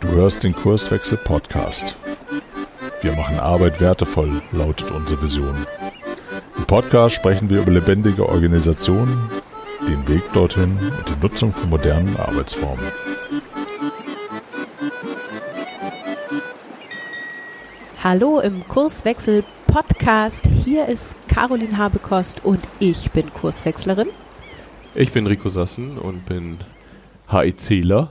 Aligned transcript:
Du 0.00 0.08
hörst 0.08 0.44
den 0.44 0.54
Kurswechsel 0.54 1.18
Podcast. 1.18 1.96
Wir 3.00 3.12
machen 3.16 3.40
Arbeit 3.40 3.80
wertevoll, 3.80 4.40
lautet 4.52 4.90
unsere 4.92 5.20
Vision. 5.20 5.66
Im 6.56 6.64
Podcast 6.64 7.16
sprechen 7.16 7.50
wir 7.50 7.62
über 7.62 7.72
lebendige 7.72 8.28
Organisationen, 8.28 9.28
den 9.88 10.06
Weg 10.06 10.22
dorthin 10.32 10.78
und 10.78 11.08
die 11.08 11.20
Nutzung 11.20 11.52
von 11.52 11.70
modernen 11.70 12.16
Arbeitsformen. 12.16 12.84
Hallo 18.04 18.38
im 18.38 18.66
Kurswechsel 18.68 19.42
Podcast. 19.66 20.46
Hier 20.46 20.86
ist 20.86 21.16
Caroline 21.26 21.78
Habekost 21.78 22.44
und 22.44 22.60
ich 22.78 23.10
bin 23.10 23.32
Kurswechslerin. 23.32 24.08
Ich 24.94 25.10
bin 25.10 25.26
Rico 25.26 25.48
Sassen 25.48 25.98
und 25.98 26.26
bin 26.26 26.58
HICler. 27.32 28.10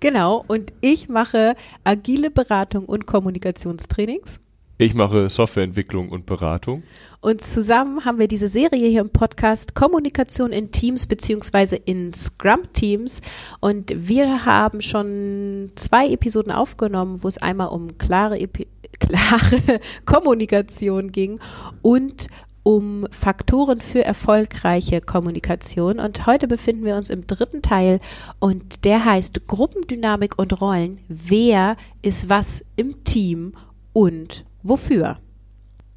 Genau, 0.00 0.44
und 0.46 0.72
ich 0.80 1.08
mache 1.08 1.54
agile 1.84 2.30
Beratung 2.30 2.84
und 2.86 3.06
Kommunikationstrainings. 3.06 4.40
Ich 4.80 4.94
mache 4.94 5.28
Softwareentwicklung 5.28 6.08
und 6.08 6.24
Beratung. 6.24 6.84
Und 7.20 7.42
zusammen 7.42 8.06
haben 8.06 8.18
wir 8.18 8.28
diese 8.28 8.48
Serie 8.48 8.88
hier 8.88 9.02
im 9.02 9.10
Podcast 9.10 9.74
Kommunikation 9.74 10.52
in 10.52 10.72
Teams 10.72 11.06
beziehungsweise 11.06 11.76
in 11.76 12.14
Scrum-Teams. 12.14 13.20
Und 13.60 13.92
wir 13.94 14.46
haben 14.46 14.80
schon 14.80 15.70
zwei 15.74 16.08
Episoden 16.08 16.50
aufgenommen, 16.50 17.22
wo 17.22 17.28
es 17.28 17.36
einmal 17.36 17.68
um 17.68 17.98
klare, 17.98 18.40
Epi 18.40 18.66
klare 19.00 19.80
Kommunikation 20.06 21.12
ging 21.12 21.40
und 21.82 22.28
um 22.62 23.06
Faktoren 23.10 23.80
für 23.80 24.04
erfolgreiche 24.04 25.00
Kommunikation. 25.00 25.98
Und 25.98 26.26
heute 26.26 26.46
befinden 26.46 26.84
wir 26.84 26.96
uns 26.96 27.10
im 27.10 27.26
dritten 27.26 27.62
Teil 27.62 28.00
und 28.38 28.84
der 28.84 29.04
heißt 29.04 29.46
Gruppendynamik 29.46 30.38
und 30.38 30.60
Rollen. 30.60 30.98
Wer 31.08 31.76
ist 32.02 32.28
was 32.28 32.64
im 32.76 33.04
Team 33.04 33.54
und 33.92 34.44
wofür? 34.62 35.18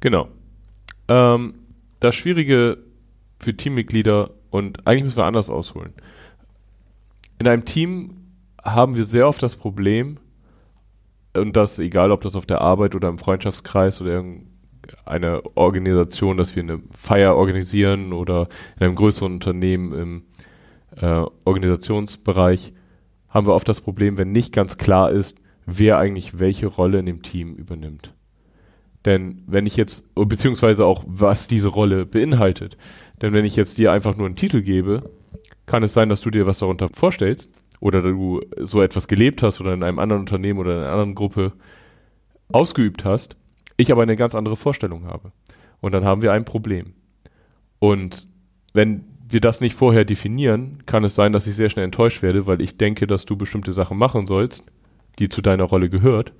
Genau. 0.00 0.28
Ähm, 1.08 1.54
das 2.00 2.14
Schwierige 2.14 2.78
für 3.38 3.56
Teammitglieder 3.56 4.30
und 4.50 4.86
eigentlich 4.86 5.04
müssen 5.04 5.18
wir 5.18 5.24
anders 5.24 5.50
ausholen. 5.50 5.92
In 7.38 7.48
einem 7.48 7.64
Team 7.64 8.16
haben 8.62 8.96
wir 8.96 9.04
sehr 9.04 9.28
oft 9.28 9.42
das 9.42 9.56
Problem, 9.56 10.18
und 11.36 11.56
das 11.56 11.78
egal, 11.78 12.10
ob 12.10 12.22
das 12.22 12.36
auf 12.36 12.46
der 12.46 12.60
Arbeit 12.60 12.94
oder 12.94 13.08
im 13.08 13.18
Freundschaftskreis 13.18 14.00
oder 14.00 14.22
eine 15.04 15.42
Organisation, 15.56 16.36
dass 16.36 16.56
wir 16.56 16.62
eine 16.62 16.80
Feier 16.92 17.36
organisieren 17.36 18.12
oder 18.12 18.48
in 18.76 18.86
einem 18.86 18.94
größeren 18.94 19.34
Unternehmen 19.34 19.92
im 19.92 20.22
äh, 20.96 21.26
Organisationsbereich, 21.44 22.72
haben 23.28 23.46
wir 23.46 23.54
oft 23.54 23.68
das 23.68 23.80
Problem, 23.80 24.16
wenn 24.18 24.32
nicht 24.32 24.52
ganz 24.52 24.78
klar 24.78 25.10
ist, 25.10 25.36
wer 25.66 25.98
eigentlich 25.98 26.38
welche 26.38 26.66
Rolle 26.66 26.98
in 26.98 27.06
dem 27.06 27.22
Team 27.22 27.54
übernimmt. 27.54 28.14
Denn 29.04 29.42
wenn 29.46 29.66
ich 29.66 29.76
jetzt, 29.76 30.04
beziehungsweise 30.14 30.86
auch 30.86 31.04
was 31.06 31.46
diese 31.48 31.68
Rolle 31.68 32.06
beinhaltet, 32.06 32.76
denn 33.20 33.34
wenn 33.34 33.44
ich 33.44 33.56
jetzt 33.56 33.76
dir 33.76 33.92
einfach 33.92 34.16
nur 34.16 34.26
einen 34.26 34.36
Titel 34.36 34.62
gebe, 34.62 35.00
kann 35.66 35.82
es 35.82 35.94
sein, 35.94 36.08
dass 36.08 36.20
du 36.20 36.30
dir 36.30 36.46
was 36.46 36.58
darunter 36.58 36.88
vorstellst 36.92 37.50
oder 37.80 38.02
du 38.02 38.40
so 38.60 38.82
etwas 38.82 39.08
gelebt 39.08 39.42
hast 39.42 39.60
oder 39.60 39.74
in 39.74 39.82
einem 39.82 39.98
anderen 39.98 40.20
Unternehmen 40.20 40.58
oder 40.58 40.72
in 40.72 40.78
einer 40.78 40.90
anderen 40.90 41.14
Gruppe 41.14 41.52
ausgeübt 42.48 43.04
hast 43.04 43.36
ich 43.76 43.92
aber 43.92 44.02
eine 44.02 44.16
ganz 44.16 44.34
andere 44.34 44.56
Vorstellung 44.56 45.06
habe. 45.06 45.32
Und 45.80 45.92
dann 45.92 46.04
haben 46.04 46.22
wir 46.22 46.32
ein 46.32 46.44
Problem. 46.44 46.94
Und 47.78 48.26
wenn 48.72 49.04
wir 49.28 49.40
das 49.40 49.60
nicht 49.60 49.74
vorher 49.74 50.04
definieren, 50.04 50.82
kann 50.86 51.04
es 51.04 51.14
sein, 51.14 51.32
dass 51.32 51.46
ich 51.46 51.56
sehr 51.56 51.70
schnell 51.70 51.84
enttäuscht 51.84 52.22
werde, 52.22 52.46
weil 52.46 52.60
ich 52.60 52.76
denke, 52.76 53.06
dass 53.06 53.24
du 53.24 53.36
bestimmte 53.36 53.72
Sachen 53.72 53.98
machen 53.98 54.26
sollst, 54.26 54.64
die 55.18 55.28
zu 55.28 55.42
deiner 55.42 55.64
Rolle 55.64 55.88
gehört, 55.88 56.32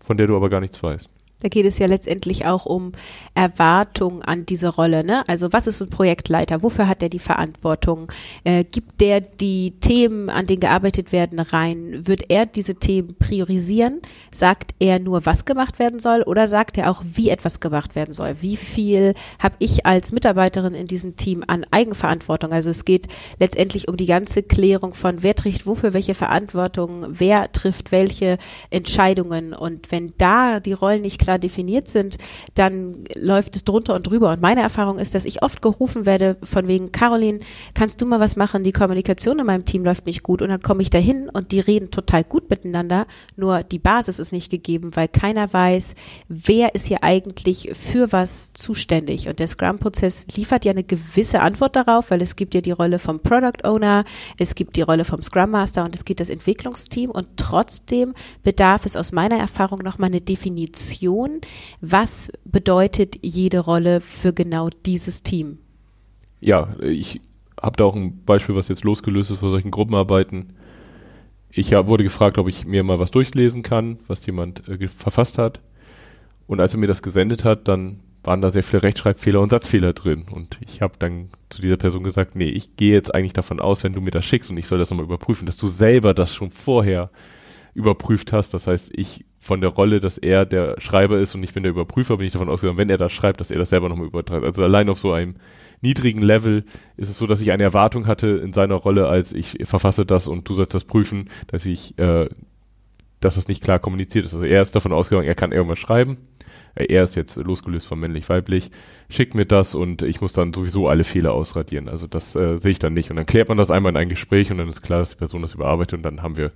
von 0.00 0.16
der 0.16 0.26
du 0.26 0.36
aber 0.36 0.50
gar 0.50 0.60
nichts 0.60 0.82
weißt. 0.82 1.10
Da 1.40 1.48
geht 1.48 1.66
es 1.66 1.78
ja 1.78 1.86
letztendlich 1.86 2.46
auch 2.46 2.64
um 2.64 2.92
Erwartungen 3.34 4.22
an 4.22 4.46
diese 4.46 4.68
Rolle. 4.68 5.04
Ne? 5.04 5.28
Also 5.28 5.52
was 5.52 5.66
ist 5.66 5.82
ein 5.82 5.90
Projektleiter? 5.90 6.62
Wofür 6.62 6.88
hat 6.88 7.02
er 7.02 7.10
die 7.10 7.18
Verantwortung? 7.18 8.10
Äh, 8.44 8.64
gibt 8.64 9.00
der 9.00 9.20
die 9.20 9.72
Themen, 9.80 10.30
an 10.30 10.46
denen 10.46 10.60
gearbeitet 10.60 11.12
werden, 11.12 11.40
rein? 11.40 12.06
Wird 12.06 12.30
er 12.30 12.46
diese 12.46 12.76
Themen 12.76 13.16
priorisieren? 13.18 14.00
Sagt 14.30 14.74
er 14.78 14.98
nur, 14.98 15.26
was 15.26 15.44
gemacht 15.44 15.78
werden 15.78 16.00
soll? 16.00 16.22
Oder 16.22 16.48
sagt 16.48 16.78
er 16.78 16.90
auch, 16.90 17.02
wie 17.04 17.28
etwas 17.28 17.60
gemacht 17.60 17.94
werden 17.94 18.14
soll? 18.14 18.36
Wie 18.40 18.56
viel 18.56 19.14
habe 19.38 19.56
ich 19.58 19.84
als 19.84 20.12
Mitarbeiterin 20.12 20.74
in 20.74 20.86
diesem 20.86 21.16
Team 21.16 21.44
an 21.46 21.66
Eigenverantwortung? 21.70 22.52
Also 22.52 22.70
es 22.70 22.84
geht 22.84 23.08
letztendlich 23.38 23.88
um 23.88 23.96
die 23.96 24.06
ganze 24.06 24.42
Klärung 24.42 24.94
von, 24.94 25.22
wer 25.22 25.34
trägt 25.34 25.66
wofür 25.66 25.92
welche 25.92 26.14
Verantwortung, 26.14 27.04
wer 27.08 27.52
trifft 27.52 27.92
welche 27.92 28.38
Entscheidungen. 28.70 29.52
Und 29.52 29.90
wenn 29.92 30.14
da 30.16 30.60
die 30.60 30.72
Rollen 30.72 31.02
nicht 31.02 31.18
klar 31.24 31.38
definiert 31.38 31.88
sind, 31.88 32.18
dann 32.54 33.04
läuft 33.16 33.56
es 33.56 33.64
drunter 33.64 33.94
und 33.94 34.06
drüber. 34.06 34.30
Und 34.30 34.42
meine 34.42 34.60
Erfahrung 34.60 34.98
ist, 34.98 35.14
dass 35.14 35.24
ich 35.24 35.42
oft 35.42 35.62
gerufen 35.62 36.04
werde 36.06 36.36
von 36.42 36.68
wegen, 36.68 36.92
Caroline, 36.92 37.40
kannst 37.72 38.00
du 38.00 38.06
mal 38.06 38.20
was 38.20 38.36
machen? 38.36 38.62
Die 38.62 38.72
Kommunikation 38.72 39.38
in 39.38 39.46
meinem 39.46 39.64
Team 39.64 39.84
läuft 39.84 40.06
nicht 40.06 40.22
gut. 40.22 40.42
Und 40.42 40.50
dann 40.50 40.60
komme 40.60 40.82
ich 40.82 40.90
dahin 40.90 41.30
und 41.30 41.52
die 41.52 41.60
reden 41.60 41.90
total 41.90 42.24
gut 42.24 42.50
miteinander. 42.50 43.06
Nur 43.36 43.62
die 43.62 43.78
Basis 43.78 44.18
ist 44.18 44.32
nicht 44.32 44.50
gegeben, 44.50 44.94
weil 44.94 45.08
keiner 45.08 45.50
weiß, 45.52 45.94
wer 46.28 46.74
ist 46.74 46.86
hier 46.86 47.02
eigentlich 47.02 47.70
für 47.72 48.12
was 48.12 48.52
zuständig. 48.52 49.28
Und 49.28 49.38
der 49.38 49.48
Scrum-Prozess 49.48 50.26
liefert 50.36 50.64
ja 50.66 50.72
eine 50.72 50.84
gewisse 50.84 51.40
Antwort 51.40 51.76
darauf, 51.76 52.10
weil 52.10 52.20
es 52.20 52.36
gibt 52.36 52.54
ja 52.54 52.60
die 52.60 52.70
Rolle 52.70 52.98
vom 52.98 53.20
Product 53.20 53.64
Owner, 53.64 54.04
es 54.38 54.54
gibt 54.54 54.76
die 54.76 54.82
Rolle 54.82 55.06
vom 55.06 55.22
Scrum 55.22 55.50
Master 55.50 55.84
und 55.84 55.94
es 55.94 56.04
gibt 56.04 56.20
das 56.20 56.28
Entwicklungsteam. 56.28 57.10
Und 57.10 57.28
trotzdem 57.36 58.12
bedarf 58.42 58.84
es 58.84 58.94
aus 58.94 59.12
meiner 59.12 59.38
Erfahrung 59.38 59.78
nochmal 59.78 60.10
eine 60.10 60.20
Definition 60.20 61.13
Person. 61.14 61.40
Was 61.80 62.32
bedeutet 62.44 63.18
jede 63.22 63.60
Rolle 63.60 64.00
für 64.00 64.32
genau 64.32 64.68
dieses 64.84 65.22
Team? 65.22 65.58
Ja, 66.40 66.74
ich 66.80 67.20
habe 67.60 67.76
da 67.76 67.84
auch 67.84 67.94
ein 67.94 68.24
Beispiel, 68.24 68.54
was 68.54 68.68
jetzt 68.68 68.84
losgelöst 68.84 69.30
ist 69.30 69.38
von 69.38 69.50
solchen 69.50 69.70
Gruppenarbeiten. 69.70 70.52
Ich 71.50 71.72
hab, 71.72 71.86
wurde 71.86 72.04
gefragt, 72.04 72.36
ob 72.38 72.48
ich 72.48 72.66
mir 72.66 72.82
mal 72.82 72.98
was 72.98 73.12
durchlesen 73.12 73.62
kann, 73.62 73.98
was 74.08 74.26
jemand 74.26 74.68
äh, 74.68 74.88
verfasst 74.88 75.38
hat. 75.38 75.60
Und 76.46 76.60
als 76.60 76.74
er 76.74 76.80
mir 76.80 76.88
das 76.88 77.02
gesendet 77.02 77.44
hat, 77.44 77.68
dann 77.68 78.00
waren 78.24 78.40
da 78.40 78.50
sehr 78.50 78.62
viele 78.62 78.82
Rechtschreibfehler 78.82 79.40
und 79.40 79.50
Satzfehler 79.50 79.92
drin. 79.92 80.24
Und 80.30 80.58
ich 80.66 80.82
habe 80.82 80.94
dann 80.98 81.28
zu 81.50 81.62
dieser 81.62 81.76
Person 81.76 82.02
gesagt, 82.02 82.34
nee, 82.34 82.48
ich 82.48 82.76
gehe 82.76 82.92
jetzt 82.92 83.14
eigentlich 83.14 83.34
davon 83.34 83.60
aus, 83.60 83.84
wenn 83.84 83.92
du 83.92 84.00
mir 84.00 84.10
das 84.10 84.24
schickst 84.24 84.50
und 84.50 84.56
ich 84.56 84.66
soll 84.66 84.78
das 84.78 84.90
nochmal 84.90 85.06
überprüfen, 85.06 85.46
dass 85.46 85.56
du 85.56 85.68
selber 85.68 86.12
das 86.12 86.34
schon 86.34 86.50
vorher 86.50 87.10
überprüft 87.74 88.32
hast. 88.32 88.52
Das 88.52 88.66
heißt, 88.66 88.90
ich 88.94 89.24
von 89.44 89.60
der 89.60 89.70
Rolle, 89.70 90.00
dass 90.00 90.16
er 90.16 90.46
der 90.46 90.80
Schreiber 90.80 91.20
ist 91.20 91.34
und 91.34 91.42
ich 91.42 91.52
bin 91.52 91.62
der 91.62 91.70
Überprüfer, 91.70 92.16
bin 92.16 92.26
ich 92.26 92.32
davon 92.32 92.48
ausgegangen, 92.48 92.78
wenn 92.78 92.88
er 92.88 92.96
das 92.96 93.12
schreibt, 93.12 93.40
dass 93.40 93.50
er 93.50 93.58
das 93.58 93.68
selber 93.68 93.90
nochmal 93.90 94.06
übertreibt. 94.06 94.44
Also 94.44 94.62
allein 94.62 94.88
auf 94.88 94.98
so 94.98 95.12
einem 95.12 95.34
niedrigen 95.82 96.22
Level 96.22 96.64
ist 96.96 97.10
es 97.10 97.18
so, 97.18 97.26
dass 97.26 97.42
ich 97.42 97.52
eine 97.52 97.62
Erwartung 97.62 98.06
hatte 98.06 98.28
in 98.28 98.54
seiner 98.54 98.76
Rolle, 98.76 99.06
als 99.06 99.34
ich 99.34 99.58
verfasse 99.64 100.06
das 100.06 100.28
und 100.28 100.48
du 100.48 100.54
sollst 100.54 100.72
das 100.72 100.84
prüfen, 100.84 101.28
dass 101.48 101.66
ich, 101.66 101.98
äh, 101.98 102.26
dass 103.20 103.34
das 103.34 103.46
nicht 103.48 103.62
klar 103.62 103.78
kommuniziert 103.78 104.24
ist. 104.24 104.32
Also 104.32 104.46
er 104.46 104.62
ist 104.62 104.74
davon 104.74 104.92
ausgegangen, 104.92 105.28
er 105.28 105.34
kann 105.34 105.52
irgendwas 105.52 105.78
schreiben. 105.78 106.16
Er 106.74 107.04
ist 107.04 107.14
jetzt 107.14 107.36
losgelöst 107.36 107.86
von 107.86 108.00
männlich-weiblich, 108.00 108.70
schickt 109.08 109.36
mir 109.36 109.46
das 109.46 109.76
und 109.76 110.02
ich 110.02 110.20
muss 110.20 110.32
dann 110.32 110.52
sowieso 110.52 110.88
alle 110.88 111.04
Fehler 111.04 111.32
ausradieren. 111.32 111.88
Also 111.88 112.08
das 112.08 112.34
äh, 112.34 112.58
sehe 112.58 112.72
ich 112.72 112.80
dann 112.80 112.94
nicht. 112.94 113.10
Und 113.10 113.16
dann 113.16 113.26
klärt 113.26 113.48
man 113.48 113.58
das 113.58 113.70
einmal 113.70 113.90
in 113.92 113.96
ein 113.96 114.08
Gespräch 114.08 114.50
und 114.50 114.58
dann 114.58 114.68
ist 114.68 114.82
klar, 114.82 114.98
dass 114.98 115.10
die 115.10 115.16
Person 115.16 115.42
das 115.42 115.54
überarbeitet 115.54 115.98
und 115.98 116.02
dann 116.02 116.22
haben 116.22 116.36
wir 116.36 116.50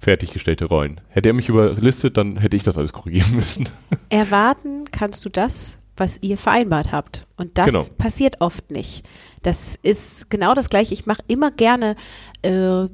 fertiggestellte 0.00 0.64
Rollen. 0.64 1.00
Hätte 1.08 1.28
er 1.28 1.32
mich 1.34 1.48
überlistet, 1.48 2.16
dann 2.16 2.38
hätte 2.38 2.56
ich 2.56 2.62
das 2.62 2.78
alles 2.78 2.92
korrigieren 2.92 3.34
müssen. 3.34 3.68
Erwarten 4.08 4.84
kannst 4.90 5.24
du 5.24 5.28
das, 5.28 5.78
was 5.96 6.18
ihr 6.22 6.38
vereinbart 6.38 6.90
habt. 6.90 7.26
Und 7.36 7.56
das 7.58 7.66
genau. 7.66 7.84
passiert 7.98 8.40
oft 8.40 8.70
nicht. 8.70 9.04
Das 9.42 9.76
ist 9.82 10.30
genau 10.30 10.54
das 10.54 10.70
Gleiche. 10.70 10.94
Ich 10.94 11.06
mache 11.06 11.22
immer 11.28 11.50
gerne 11.50 11.96
äh, 12.42 12.86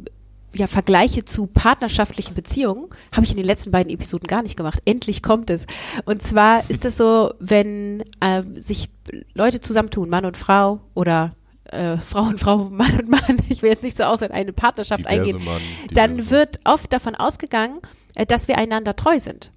ja, 0.54 0.66
Vergleiche 0.66 1.24
zu 1.24 1.46
partnerschaftlichen 1.46 2.34
Beziehungen. 2.34 2.88
Habe 3.12 3.24
ich 3.24 3.30
in 3.30 3.36
den 3.36 3.46
letzten 3.46 3.70
beiden 3.70 3.92
Episoden 3.92 4.26
gar 4.26 4.42
nicht 4.42 4.56
gemacht. 4.56 4.80
Endlich 4.84 5.22
kommt 5.22 5.50
es. 5.50 5.66
Und 6.04 6.22
zwar 6.22 6.68
ist 6.68 6.84
es 6.84 6.96
so, 6.96 7.32
wenn 7.38 8.02
äh, 8.20 8.42
sich 8.56 8.88
Leute 9.34 9.60
zusammentun, 9.60 10.08
Mann 10.08 10.24
und 10.24 10.36
Frau 10.36 10.80
oder 10.94 11.34
äh, 11.72 11.98
Frau 11.98 12.22
und 12.22 12.40
Frau, 12.40 12.64
Mann 12.70 12.98
und 12.98 13.08
Mann, 13.08 13.38
ich 13.48 13.62
will 13.62 13.70
jetzt 13.70 13.82
nicht 13.82 13.96
so 13.96 14.04
aus 14.04 14.22
in 14.22 14.30
eine 14.30 14.52
Partnerschaft 14.52 15.00
diverse 15.00 15.20
eingehen, 15.20 15.44
Mann, 15.44 15.60
dann 15.92 16.30
wird 16.30 16.60
oft 16.64 16.92
davon 16.92 17.14
ausgegangen, 17.14 17.80
äh, 18.14 18.26
dass 18.26 18.48
wir 18.48 18.58
einander 18.58 18.96
treu 18.96 19.18
sind. 19.18 19.50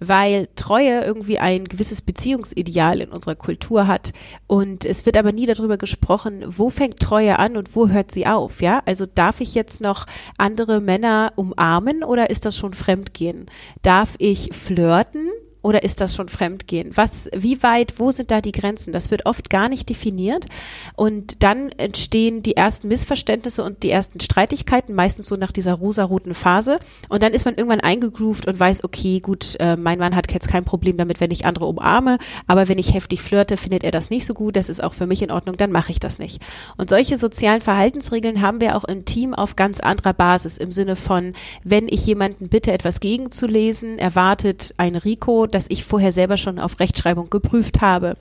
Weil 0.00 0.48
Treue 0.54 1.02
irgendwie 1.02 1.38
ein 1.38 1.64
gewisses 1.64 2.02
Beziehungsideal 2.02 3.00
in 3.00 3.08
unserer 3.08 3.36
Kultur 3.36 3.86
hat. 3.86 4.12
Und 4.46 4.84
es 4.84 5.06
wird 5.06 5.16
aber 5.16 5.32
nie 5.32 5.46
darüber 5.46 5.78
gesprochen, 5.78 6.44
wo 6.46 6.68
fängt 6.68 7.00
Treue 7.00 7.38
an 7.38 7.56
und 7.56 7.74
wo 7.74 7.88
hört 7.88 8.10
sie 8.10 8.26
auf, 8.26 8.60
ja? 8.60 8.82
Also 8.84 9.06
darf 9.06 9.40
ich 9.40 9.54
jetzt 9.54 9.80
noch 9.80 10.04
andere 10.36 10.80
Männer 10.80 11.32
umarmen 11.36 12.04
oder 12.04 12.28
ist 12.28 12.44
das 12.44 12.54
schon 12.54 12.74
Fremdgehen? 12.74 13.46
Darf 13.80 14.14
ich 14.18 14.50
flirten 14.52 15.30
oder 15.62 15.82
ist 15.82 16.00
das 16.00 16.14
schon 16.14 16.28
Fremdgehen? 16.28 16.96
Was, 16.96 17.30
wie 17.34 17.62
weit, 17.62 17.94
wo 17.98 18.10
sind 18.10 18.30
da 18.30 18.40
die 18.40 18.52
Grenzen? 18.52 18.92
Das 18.92 19.10
wird 19.10 19.26
oft 19.26 19.48
gar 19.48 19.68
nicht 19.68 19.88
definiert 19.88 20.46
und 20.94 21.42
dann 21.42 21.70
entstehen 21.72 22.42
die 22.42 22.56
ersten 22.56 22.88
Missverständnisse 22.88 23.64
und 23.64 23.82
die 23.82 23.90
ersten 23.90 24.20
Streitigkeiten, 24.20 24.94
meistens 24.94 25.28
so 25.28 25.36
nach 25.36 25.52
dieser 25.52 25.74
rosaroten 25.74 26.34
Phase 26.34 26.78
und 27.08 27.22
dann 27.22 27.32
ist 27.32 27.44
man 27.44 27.54
irgendwann 27.54 27.80
eingegroovt 27.80 28.46
und 28.46 28.58
weiß, 28.58 28.84
okay, 28.84 29.20
gut, 29.20 29.56
äh, 29.60 29.76
mein 29.76 29.98
Mann 29.98 30.16
hat 30.16 30.32
jetzt 30.32 30.48
kein 30.48 30.64
Problem 30.64 30.96
damit, 30.96 31.20
wenn 31.20 31.30
ich 31.30 31.46
andere 31.46 31.66
umarme, 31.66 32.18
aber 32.46 32.68
wenn 32.68 32.78
ich 32.78 32.94
heftig 32.94 33.22
flirte, 33.22 33.56
findet 33.56 33.84
er 33.84 33.90
das 33.90 34.10
nicht 34.10 34.26
so 34.26 34.34
gut, 34.34 34.56
das 34.56 34.68
ist 34.68 34.82
auch 34.82 34.94
für 34.94 35.06
mich 35.06 35.22
in 35.22 35.30
Ordnung, 35.30 35.56
dann 35.56 35.72
mache 35.72 35.92
ich 35.92 36.00
das 36.00 36.18
nicht. 36.18 36.42
Und 36.76 36.90
solche 36.90 37.16
sozialen 37.16 37.60
Verhaltensregeln 37.60 38.42
haben 38.42 38.60
wir 38.60 38.76
auch 38.76 38.84
im 38.84 39.04
Team 39.04 39.34
auf 39.34 39.56
ganz 39.56 39.80
anderer 39.80 40.12
Basis 40.12 40.58
im 40.58 40.72
Sinne 40.72 40.96
von, 40.96 41.32
wenn 41.64 41.86
ich 41.88 42.06
jemanden 42.06 42.48
bitte, 42.48 42.72
etwas 42.72 43.00
gegenzulesen, 43.00 43.98
erwartet 43.98 44.74
ein 44.76 44.96
Rico, 44.96 45.46
dass 45.54 45.66
ich 45.68 45.84
vorher 45.84 46.12
selber 46.12 46.36
schon 46.36 46.58
auf 46.58 46.80
Rechtschreibung 46.80 47.30
geprüft 47.30 47.80
habe. 47.80 48.16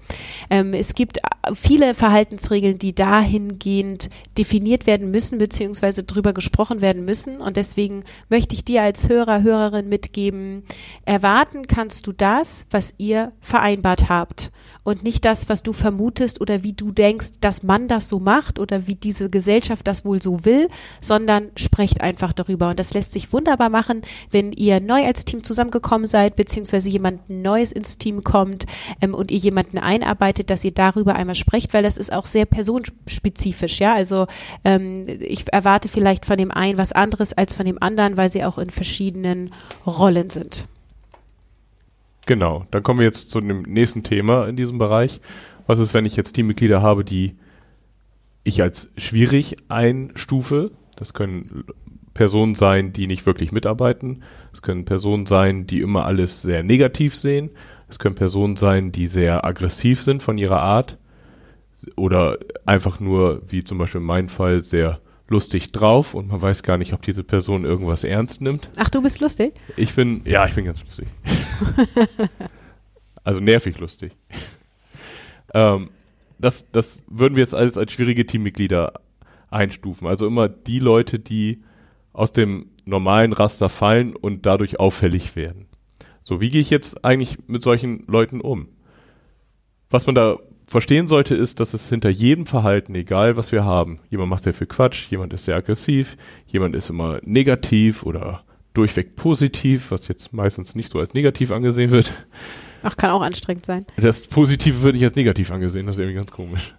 Ähm, 0.50 0.74
es 0.74 0.94
gibt 0.94 1.20
viele 1.54 1.96
Verhaltensregeln, 1.96 2.78
die 2.78 2.94
dahingehend 2.94 4.10
definiert 4.38 4.86
werden 4.86 5.12
müssen, 5.12 5.38
beziehungsweise 5.38 6.04
drüber 6.04 6.34
gesprochen 6.34 6.82
werden 6.82 7.06
müssen. 7.06 7.42
Und 7.42 7.58
deswegen 7.58 8.04
möchte 8.30 8.56
ich 8.56 8.64
dir 8.64 8.84
als 8.84 9.10
Hörer, 9.10 9.42
Hörerin 9.42 9.90
mitgeben, 9.90 10.64
erwarten 11.06 11.68
kannst 11.68 12.08
du 12.08 12.12
das, 12.12 12.66
was 12.70 12.94
ihr 12.98 13.32
vereinbart 13.42 14.10
habt 14.10 14.52
und 14.84 15.04
nicht 15.04 15.26
das, 15.26 15.48
was 15.48 15.64
du 15.64 15.74
vermutest 15.74 16.42
oder 16.42 16.64
wie 16.64 16.74
du 16.74 16.92
denkst, 16.92 17.34
dass 17.40 17.64
man 17.64 17.88
das 17.88 18.10
so 18.10 18.20
macht 18.20 18.58
oder 18.58 18.88
wie 18.88 18.96
diese 18.96 19.30
Gesellschaft 19.30 19.88
das 19.88 20.06
wohl 20.06 20.22
so 20.22 20.44
will, 20.44 20.70
sondern 21.02 21.52
sprecht 21.56 22.02
einfach 22.02 22.34
darüber. 22.34 22.70
Und 22.70 22.80
das 22.80 22.94
lässt 22.94 23.14
sich 23.14 23.32
wunderbar 23.32 23.70
machen, 23.70 24.02
wenn 24.32 24.52
ihr 24.52 24.80
neu 24.80 25.06
als 25.06 25.26
Team 25.26 25.44
zusammengekommen 25.44 26.08
seid, 26.08 26.36
beziehungsweise 26.36 26.90
jemand 26.90 27.21
Neues 27.28 27.72
ins 27.72 27.98
Team 27.98 28.24
kommt 28.24 28.66
ähm, 29.02 29.14
und 29.14 29.32
ihr 29.32 29.38
jemanden 29.38 29.78
einarbeitet, 29.78 30.50
dass 30.50 30.64
ihr 30.64 30.72
darüber 30.72 31.16
einmal 31.16 31.36
sprecht, 31.36 31.74
weil 31.74 31.84
das 31.84 31.98
ist 31.98 32.14
auch 32.14 32.26
sehr 32.26 32.46
personenspezifisch. 32.46 33.80
Ja, 33.80 33.94
also 33.94 34.28
ähm, 34.64 35.06
ich 35.20 35.52
erwarte 35.52 35.88
vielleicht 35.88 36.26
von 36.26 36.38
dem 36.38 36.52
einen 36.52 36.78
was 36.78 36.92
anderes 36.92 37.34
als 37.34 37.54
von 37.54 37.66
dem 37.66 37.82
anderen, 37.82 38.18
weil 38.18 38.30
sie 38.30 38.44
auch 38.44 38.58
in 38.58 38.70
verschiedenen 38.70 39.52
Rollen 39.86 40.30
sind. 40.30 40.66
Genau, 42.26 42.66
dann 42.72 42.84
kommen 42.84 43.00
wir 43.00 43.06
jetzt 43.06 43.32
zu 43.32 43.40
dem 43.42 43.64
nächsten 43.64 44.04
Thema 44.04 44.48
in 44.48 44.56
diesem 44.56 44.78
Bereich. 44.78 45.22
Was 45.68 45.80
ist, 45.80 45.94
wenn 45.94 46.06
ich 46.06 46.16
jetzt 46.16 46.34
Teammitglieder 46.34 46.82
habe, 46.82 47.04
die 47.04 47.36
ich 48.44 48.62
als 48.62 48.90
schwierig 48.98 49.58
einstufe? 49.70 50.72
Das 50.96 51.14
können 51.14 51.66
Personen 52.14 52.56
sein, 52.56 52.94
die 52.94 53.08
nicht 53.08 53.26
wirklich 53.26 53.52
mitarbeiten. 53.52 54.24
Es 54.54 54.62
können 54.62 54.86
Personen 54.86 55.26
sein, 55.26 55.68
die 55.68 55.80
immer 55.80 56.06
alles 56.06 56.42
sehr 56.42 56.64
negativ 56.64 57.16
sehen. 57.16 57.52
Es 57.90 58.00
können 58.00 58.16
Personen 58.16 58.56
sein, 58.56 58.92
die 58.92 59.08
sehr 59.08 59.46
aggressiv 59.46 60.02
sind 60.02 60.22
von 60.22 60.38
ihrer 60.38 60.62
Art. 60.62 60.98
Oder 61.96 62.38
einfach 62.66 63.00
nur, 63.00 63.42
wie 63.48 63.64
zum 63.64 63.78
Beispiel 63.78 64.02
in 64.02 64.08
meinem 64.08 64.30
Fall, 64.30 64.62
sehr 64.62 65.00
lustig 65.28 65.72
drauf 65.72 66.14
und 66.14 66.28
man 66.28 66.42
weiß 66.42 66.62
gar 66.62 66.78
nicht, 66.78 66.94
ob 66.94 67.02
diese 67.02 67.24
Person 67.24 67.64
irgendwas 67.64 68.04
ernst 68.04 68.42
nimmt. 68.42 68.70
Ach, 68.78 68.90
du 68.90 69.02
bist 69.02 69.22
lustig? 69.22 69.54
Ich 69.78 69.96
bin, 69.96 70.22
ja, 70.26 70.46
ich 70.46 70.54
bin 70.54 70.66
ganz 70.66 70.84
lustig. 70.84 71.08
also 73.24 73.40
nervig 73.40 73.80
lustig. 73.80 74.12
ähm, 75.54 75.90
das, 76.38 76.70
das 76.72 77.04
würden 77.08 77.36
wir 77.36 77.44
jetzt 77.44 77.56
alles 77.56 77.78
als 77.78 77.94
schwierige 77.94 78.26
Teammitglieder 78.26 78.94
einstufen. 79.50 80.08
Also 80.08 80.28
immer 80.28 80.50
die 80.50 80.80
Leute, 80.80 81.18
die 81.18 81.64
aus 82.14 82.32
dem 82.32 82.70
normalen 82.86 83.34
Raster 83.34 83.70
fallen 83.70 84.16
und 84.16 84.46
dadurch 84.46 84.80
auffällig 84.80 85.36
werden. 85.36 85.68
So, 86.24 86.42
wie 86.42 86.50
gehe 86.50 86.62
ich 86.62 86.70
jetzt 86.70 87.04
eigentlich 87.04 87.38
mit 87.48 87.62
solchen 87.62 88.06
Leuten 88.08 88.42
um? 88.42 88.70
Was 89.90 90.06
man 90.06 90.16
da 90.16 90.38
verstehen 90.68 91.08
sollte, 91.08 91.36
ist, 91.36 91.60
dass 91.60 91.74
es 91.74 91.90
hinter 91.90 92.10
jedem 92.10 92.46
Verhalten, 92.46 92.96
egal 92.96 93.36
was 93.36 93.52
wir 93.52 93.66
haben, 93.66 94.00
jemand 94.10 94.30
macht 94.30 94.44
sehr 94.44 94.54
viel 94.54 94.68
Quatsch, 94.68 95.10
jemand 95.10 95.34
ist 95.34 95.46
sehr 95.46 95.56
aggressiv, 95.56 96.16
jemand 96.48 96.76
ist 96.76 96.90
immer 96.90 97.20
negativ 97.24 98.04
oder 98.04 98.44
durchweg 98.74 99.18
positiv, 99.18 99.92
was 99.92 100.08
jetzt 100.08 100.32
meistens 100.32 100.76
nicht 100.76 100.92
so 100.92 101.00
als 101.00 101.14
negativ 101.14 101.52
angesehen 101.52 101.92
wird. 101.92 102.14
Ach, 102.84 102.96
kann 102.96 103.10
auch 103.10 103.22
anstrengend 103.22 103.66
sein. 103.66 103.86
Das 103.98 104.24
Positive 104.24 104.82
wird 104.82 104.96
nicht 104.96 105.04
als 105.04 105.16
negativ 105.16 105.52
angesehen, 105.52 105.86
das 105.86 105.98
ist 105.98 106.00
irgendwie 106.00 106.16
ganz 106.16 106.32
komisch. 106.32 106.74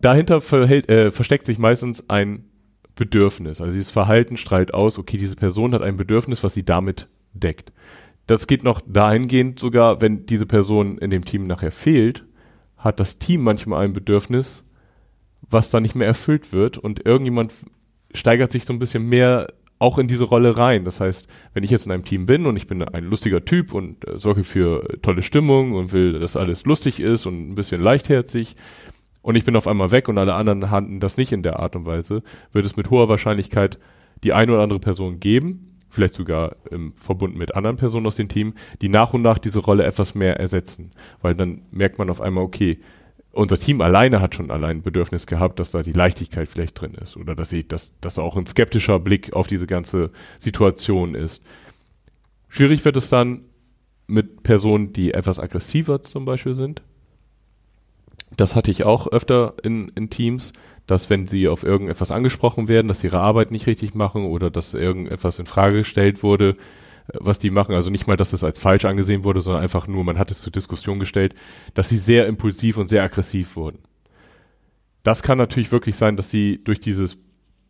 Dahinter 0.00 0.40
verhält, 0.40 0.88
äh, 0.88 1.12
versteckt 1.12 1.46
sich 1.46 1.58
meistens 1.58 2.10
ein 2.10 2.46
Bedürfnis. 2.94 3.60
Also 3.60 3.72
dieses 3.72 3.90
Verhalten 3.90 4.36
strahlt 4.36 4.74
aus, 4.74 4.98
okay, 4.98 5.16
diese 5.16 5.36
Person 5.36 5.72
hat 5.74 5.82
ein 5.82 5.96
Bedürfnis, 5.96 6.42
was 6.42 6.54
sie 6.54 6.64
damit 6.64 7.08
deckt. 7.32 7.72
Das 8.26 8.46
geht 8.46 8.64
noch 8.64 8.80
dahingehend 8.86 9.58
sogar, 9.58 10.00
wenn 10.00 10.26
diese 10.26 10.46
Person 10.46 10.98
in 10.98 11.10
dem 11.10 11.24
Team 11.24 11.46
nachher 11.46 11.72
fehlt, 11.72 12.24
hat 12.76 13.00
das 13.00 13.18
Team 13.18 13.42
manchmal 13.42 13.84
ein 13.84 13.92
Bedürfnis, 13.92 14.62
was 15.40 15.70
dann 15.70 15.82
nicht 15.82 15.94
mehr 15.94 16.06
erfüllt 16.06 16.52
wird 16.52 16.78
und 16.78 17.04
irgendjemand 17.04 17.52
steigert 18.14 18.52
sich 18.52 18.64
so 18.64 18.72
ein 18.72 18.78
bisschen 18.78 19.08
mehr 19.08 19.48
auch 19.78 19.98
in 19.98 20.06
diese 20.06 20.24
Rolle 20.24 20.56
rein. 20.56 20.84
Das 20.84 21.00
heißt, 21.00 21.26
wenn 21.54 21.64
ich 21.64 21.70
jetzt 21.70 21.86
in 21.86 21.92
einem 21.92 22.04
Team 22.04 22.24
bin 22.24 22.46
und 22.46 22.56
ich 22.56 22.68
bin 22.68 22.82
ein 22.82 23.04
lustiger 23.04 23.44
Typ 23.44 23.74
und 23.74 24.06
äh, 24.06 24.16
sorge 24.16 24.44
für 24.44 24.86
tolle 25.02 25.22
Stimmung 25.22 25.72
und 25.72 25.92
will, 25.92 26.20
dass 26.20 26.36
alles 26.36 26.64
lustig 26.64 27.00
ist 27.00 27.26
und 27.26 27.50
ein 27.50 27.54
bisschen 27.56 27.82
leichtherzig 27.82 28.56
und 29.22 29.36
ich 29.36 29.44
bin 29.44 29.56
auf 29.56 29.66
einmal 29.66 29.90
weg 29.90 30.08
und 30.08 30.18
alle 30.18 30.34
anderen 30.34 30.70
handeln 30.70 31.00
das 31.00 31.16
nicht 31.16 31.32
in 31.32 31.42
der 31.42 31.60
Art 31.60 31.76
und 31.76 31.86
Weise, 31.86 32.22
wird 32.52 32.66
es 32.66 32.76
mit 32.76 32.90
hoher 32.90 33.08
Wahrscheinlichkeit 33.08 33.78
die 34.24 34.32
eine 34.32 34.52
oder 34.52 34.62
andere 34.62 34.80
Person 34.80 35.20
geben, 35.20 35.78
vielleicht 35.88 36.14
sogar 36.14 36.56
im 36.70 36.92
Verbund 36.94 37.36
mit 37.36 37.54
anderen 37.54 37.76
Personen 37.76 38.06
aus 38.06 38.16
dem 38.16 38.28
Team, 38.28 38.54
die 38.80 38.88
nach 38.88 39.12
und 39.12 39.22
nach 39.22 39.38
diese 39.38 39.58
Rolle 39.58 39.84
etwas 39.84 40.14
mehr 40.14 40.38
ersetzen. 40.38 40.92
Weil 41.20 41.34
dann 41.34 41.62
merkt 41.70 41.98
man 41.98 42.08
auf 42.08 42.20
einmal, 42.20 42.44
okay, 42.44 42.78
unser 43.32 43.58
Team 43.58 43.80
alleine 43.80 44.20
hat 44.20 44.34
schon 44.34 44.50
allein 44.50 44.78
ein 44.78 44.82
Bedürfnis 44.82 45.26
gehabt, 45.26 45.58
dass 45.58 45.70
da 45.70 45.82
die 45.82 45.92
Leichtigkeit 45.92 46.48
vielleicht 46.48 46.80
drin 46.80 46.94
ist 46.94 47.16
oder 47.16 47.34
dass 47.34 47.52
ich, 47.52 47.66
dass, 47.66 47.94
dass 48.00 48.18
auch 48.18 48.36
ein 48.36 48.46
skeptischer 48.46 48.98
Blick 49.00 49.32
auf 49.32 49.46
diese 49.46 49.66
ganze 49.66 50.10
Situation 50.38 51.14
ist. 51.14 51.42
Schwierig 52.48 52.84
wird 52.84 52.96
es 52.96 53.08
dann 53.08 53.42
mit 54.06 54.42
Personen, 54.42 54.92
die 54.92 55.14
etwas 55.14 55.40
aggressiver 55.40 56.02
zum 56.02 56.26
Beispiel 56.26 56.54
sind. 56.54 56.82
Das 58.36 58.56
hatte 58.56 58.70
ich 58.70 58.84
auch 58.84 59.06
öfter 59.06 59.54
in, 59.62 59.88
in 59.94 60.10
Teams, 60.10 60.52
dass 60.86 61.10
wenn 61.10 61.26
sie 61.26 61.48
auf 61.48 61.62
irgendetwas 61.62 62.10
angesprochen 62.10 62.68
werden, 62.68 62.88
dass 62.88 63.00
sie 63.00 63.08
ihre 63.08 63.20
Arbeit 63.20 63.50
nicht 63.50 63.66
richtig 63.66 63.94
machen 63.94 64.24
oder 64.24 64.50
dass 64.50 64.74
irgendetwas 64.74 65.38
in 65.38 65.46
Frage 65.46 65.78
gestellt 65.78 66.22
wurde, 66.22 66.50
äh, 67.08 67.18
was 67.20 67.38
die 67.38 67.50
machen, 67.50 67.74
also 67.74 67.90
nicht 67.90 68.06
mal, 68.06 68.16
dass 68.16 68.30
das 68.30 68.44
als 68.44 68.58
falsch 68.58 68.84
angesehen 68.84 69.24
wurde, 69.24 69.40
sondern 69.40 69.62
einfach 69.62 69.86
nur, 69.86 70.04
man 70.04 70.18
hat 70.18 70.30
es 70.30 70.40
zur 70.40 70.52
Diskussion 70.52 70.98
gestellt, 70.98 71.34
dass 71.74 71.88
sie 71.88 71.98
sehr 71.98 72.26
impulsiv 72.26 72.78
und 72.78 72.88
sehr 72.88 73.02
aggressiv 73.02 73.56
wurden. 73.56 73.80
Das 75.02 75.22
kann 75.22 75.38
natürlich 75.38 75.72
wirklich 75.72 75.96
sein, 75.96 76.16
dass 76.16 76.30
sie 76.30 76.62
durch 76.62 76.80
dieses 76.80 77.18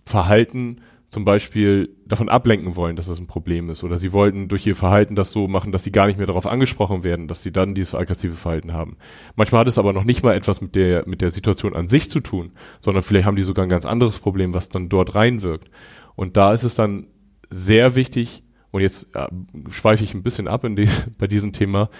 Verhalten 0.05 0.81
zum 1.13 1.27
Beispiel 1.27 1.95
davon 2.07 2.31
ablenken 2.31 2.75
wollen, 2.75 2.97
dass 2.97 3.07
das 3.07 3.19
ein 3.19 3.27
Problem 3.27 3.69
ist. 3.69 3.85
Oder 3.85 3.99
sie 3.99 4.15
wollten 4.15 4.49
durch 4.49 4.67
ihr 4.67 4.75
Verhalten 4.75 5.15
das 5.15 5.31
so 5.31 5.47
machen, 5.47 5.71
dass 5.71 5.85
sie 5.85 5.93
gar 5.93 6.07
nicht 6.07 6.17
mehr 6.17 6.27
darauf 6.27 6.47
angesprochen 6.47 7.05
werden, 7.05 7.29
dass 7.29 7.43
sie 7.43 7.53
dann 7.53 7.75
dieses 7.75 7.95
aggressive 7.95 8.33
Verhalten 8.33 8.73
haben. 8.73 8.97
Manchmal 9.37 9.61
hat 9.61 9.69
es 9.69 9.77
aber 9.77 9.93
noch 9.93 10.05
nicht 10.05 10.23
mal 10.23 10.35
etwas 10.35 10.63
mit 10.63 10.75
der, 10.75 11.07
mit 11.07 11.21
der 11.21 11.29
Situation 11.29 11.77
an 11.77 11.87
sich 11.87 12.09
zu 12.09 12.21
tun, 12.21 12.53
sondern 12.81 13.03
vielleicht 13.03 13.27
haben 13.27 13.37
die 13.37 13.43
sogar 13.43 13.67
ein 13.67 13.69
ganz 13.69 13.85
anderes 13.85 14.21
Problem, 14.21 14.55
was 14.55 14.71
dann 14.71 14.89
dort 14.89 15.15
reinwirkt. 15.15 15.69
Und 16.15 16.39
da 16.39 16.55
ist 16.55 16.63
es 16.63 16.75
dann 16.75 17.09
sehr 17.51 17.95
wichtig, 17.95 18.43
und 18.71 18.81
jetzt 18.81 19.15
äh, 19.15 19.27
schweife 19.69 20.05
ich 20.05 20.15
ein 20.15 20.23
bisschen 20.23 20.49
ab 20.49 20.65
in 20.65 20.77
die, 20.77 20.89
bei 21.19 21.27
diesem 21.27 21.53
Thema, 21.53 21.91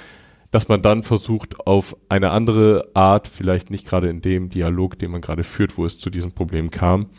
dass 0.51 0.69
man 0.69 0.81
dann 0.81 1.03
versucht, 1.03 1.61
auf 1.67 1.95
eine 2.09 2.31
andere 2.31 2.89
Art, 2.95 3.29
vielleicht 3.29 3.69
nicht 3.69 3.87
gerade 3.87 4.09
in 4.09 4.23
dem 4.23 4.49
Dialog, 4.49 4.99
den 4.99 5.11
man 5.11 5.21
gerade 5.21 5.45
führt, 5.45 5.77
wo 5.77 5.85
es 5.85 5.99
zu 5.99 6.09
diesem 6.09 6.33
Problem 6.33 6.71
kam, 6.71 7.11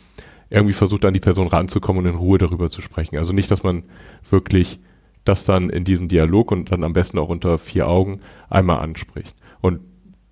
irgendwie 0.54 0.74
versucht, 0.74 1.04
an 1.04 1.14
die 1.14 1.20
Person 1.20 1.48
ranzukommen 1.48 2.04
und 2.04 2.10
in 2.10 2.16
Ruhe 2.16 2.38
darüber 2.38 2.70
zu 2.70 2.80
sprechen. 2.80 3.18
Also 3.18 3.32
nicht, 3.32 3.50
dass 3.50 3.62
man 3.62 3.82
wirklich 4.28 4.78
das 5.24 5.44
dann 5.44 5.70
in 5.70 5.84
diesem 5.84 6.08
Dialog 6.08 6.52
und 6.52 6.70
dann 6.70 6.84
am 6.84 6.92
besten 6.92 7.18
auch 7.18 7.28
unter 7.28 7.58
vier 7.58 7.88
Augen 7.88 8.20
einmal 8.48 8.78
anspricht. 8.80 9.34
Und 9.60 9.80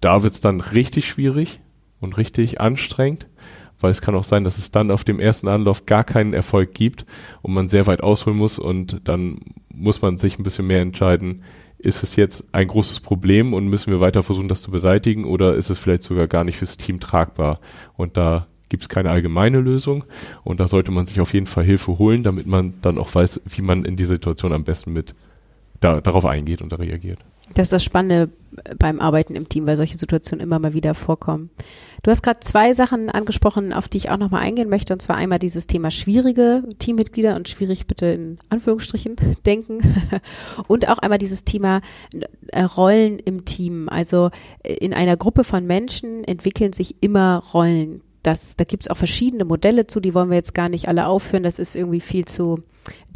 da 0.00 0.22
wird 0.22 0.34
es 0.34 0.40
dann 0.40 0.60
richtig 0.60 1.08
schwierig 1.08 1.60
und 2.00 2.16
richtig 2.16 2.60
anstrengend, 2.60 3.26
weil 3.80 3.90
es 3.90 4.00
kann 4.00 4.14
auch 4.14 4.24
sein, 4.24 4.44
dass 4.44 4.58
es 4.58 4.70
dann 4.70 4.90
auf 4.90 5.02
dem 5.02 5.18
ersten 5.18 5.48
Anlauf 5.48 5.86
gar 5.86 6.04
keinen 6.04 6.34
Erfolg 6.34 6.74
gibt 6.74 7.04
und 7.40 7.54
man 7.54 7.68
sehr 7.68 7.86
weit 7.86 8.02
ausholen 8.02 8.38
muss 8.38 8.58
und 8.58 9.08
dann 9.08 9.40
muss 9.70 10.02
man 10.02 10.18
sich 10.18 10.38
ein 10.38 10.42
bisschen 10.42 10.66
mehr 10.66 10.82
entscheiden, 10.82 11.42
ist 11.78 12.04
es 12.04 12.14
jetzt 12.14 12.44
ein 12.52 12.68
großes 12.68 13.00
Problem 13.00 13.54
und 13.54 13.66
müssen 13.66 13.92
wir 13.92 13.98
weiter 13.98 14.22
versuchen, 14.22 14.48
das 14.48 14.62
zu 14.62 14.70
beseitigen 14.70 15.24
oder 15.24 15.56
ist 15.56 15.70
es 15.70 15.80
vielleicht 15.80 16.04
sogar 16.04 16.28
gar 16.28 16.44
nicht 16.44 16.58
fürs 16.58 16.76
Team 16.76 17.00
tragbar? 17.00 17.60
Und 17.94 18.16
da 18.16 18.46
gibt 18.72 18.84
es 18.84 18.88
keine 18.88 19.10
allgemeine 19.10 19.60
Lösung 19.60 20.04
und 20.44 20.58
da 20.58 20.66
sollte 20.66 20.92
man 20.92 21.04
sich 21.04 21.20
auf 21.20 21.34
jeden 21.34 21.46
Fall 21.46 21.62
Hilfe 21.62 21.98
holen, 21.98 22.22
damit 22.22 22.46
man 22.46 22.72
dann 22.80 22.96
auch 22.96 23.14
weiß, 23.14 23.42
wie 23.44 23.60
man 23.60 23.84
in 23.84 23.96
die 23.96 24.06
Situation 24.06 24.50
am 24.54 24.64
besten 24.64 24.94
mit 24.94 25.14
da, 25.80 26.00
darauf 26.00 26.24
eingeht 26.24 26.62
und 26.62 26.72
da 26.72 26.76
reagiert. 26.76 27.18
Das 27.52 27.66
ist 27.66 27.72
das 27.74 27.84
Spannende 27.84 28.30
beim 28.78 28.98
Arbeiten 28.98 29.34
im 29.34 29.46
Team, 29.46 29.66
weil 29.66 29.76
solche 29.76 29.98
Situationen 29.98 30.42
immer 30.42 30.58
mal 30.58 30.72
wieder 30.72 30.94
vorkommen. 30.94 31.50
Du 32.02 32.10
hast 32.10 32.22
gerade 32.22 32.40
zwei 32.40 32.72
Sachen 32.72 33.10
angesprochen, 33.10 33.74
auf 33.74 33.88
die 33.88 33.98
ich 33.98 34.08
auch 34.08 34.16
nochmal 34.16 34.40
eingehen 34.40 34.70
möchte, 34.70 34.94
und 34.94 35.00
zwar 35.00 35.16
einmal 35.16 35.38
dieses 35.38 35.66
Thema 35.66 35.90
schwierige 35.90 36.62
Teammitglieder 36.78 37.36
und 37.36 37.50
schwierig 37.50 37.86
bitte 37.86 38.06
in 38.06 38.38
Anführungsstrichen 38.48 39.16
denken 39.44 39.82
und 40.66 40.88
auch 40.88 40.98
einmal 40.98 41.18
dieses 41.18 41.44
Thema 41.44 41.82
äh, 42.48 42.62
Rollen 42.62 43.18
im 43.18 43.44
Team. 43.44 43.90
Also 43.90 44.30
äh, 44.62 44.72
in 44.72 44.94
einer 44.94 45.18
Gruppe 45.18 45.44
von 45.44 45.66
Menschen 45.66 46.24
entwickeln 46.24 46.72
sich 46.72 46.96
immer 47.02 47.42
Rollen. 47.52 48.00
Das, 48.22 48.56
da 48.56 48.64
gibt 48.64 48.84
es 48.84 48.90
auch 48.90 48.96
verschiedene 48.96 49.44
Modelle 49.44 49.86
zu, 49.86 50.00
die 50.00 50.14
wollen 50.14 50.30
wir 50.30 50.36
jetzt 50.36 50.54
gar 50.54 50.68
nicht 50.68 50.88
alle 50.88 51.06
aufführen, 51.06 51.42
das 51.42 51.58
ist 51.58 51.76
irgendwie 51.76 52.00
viel 52.00 52.24
zu 52.24 52.62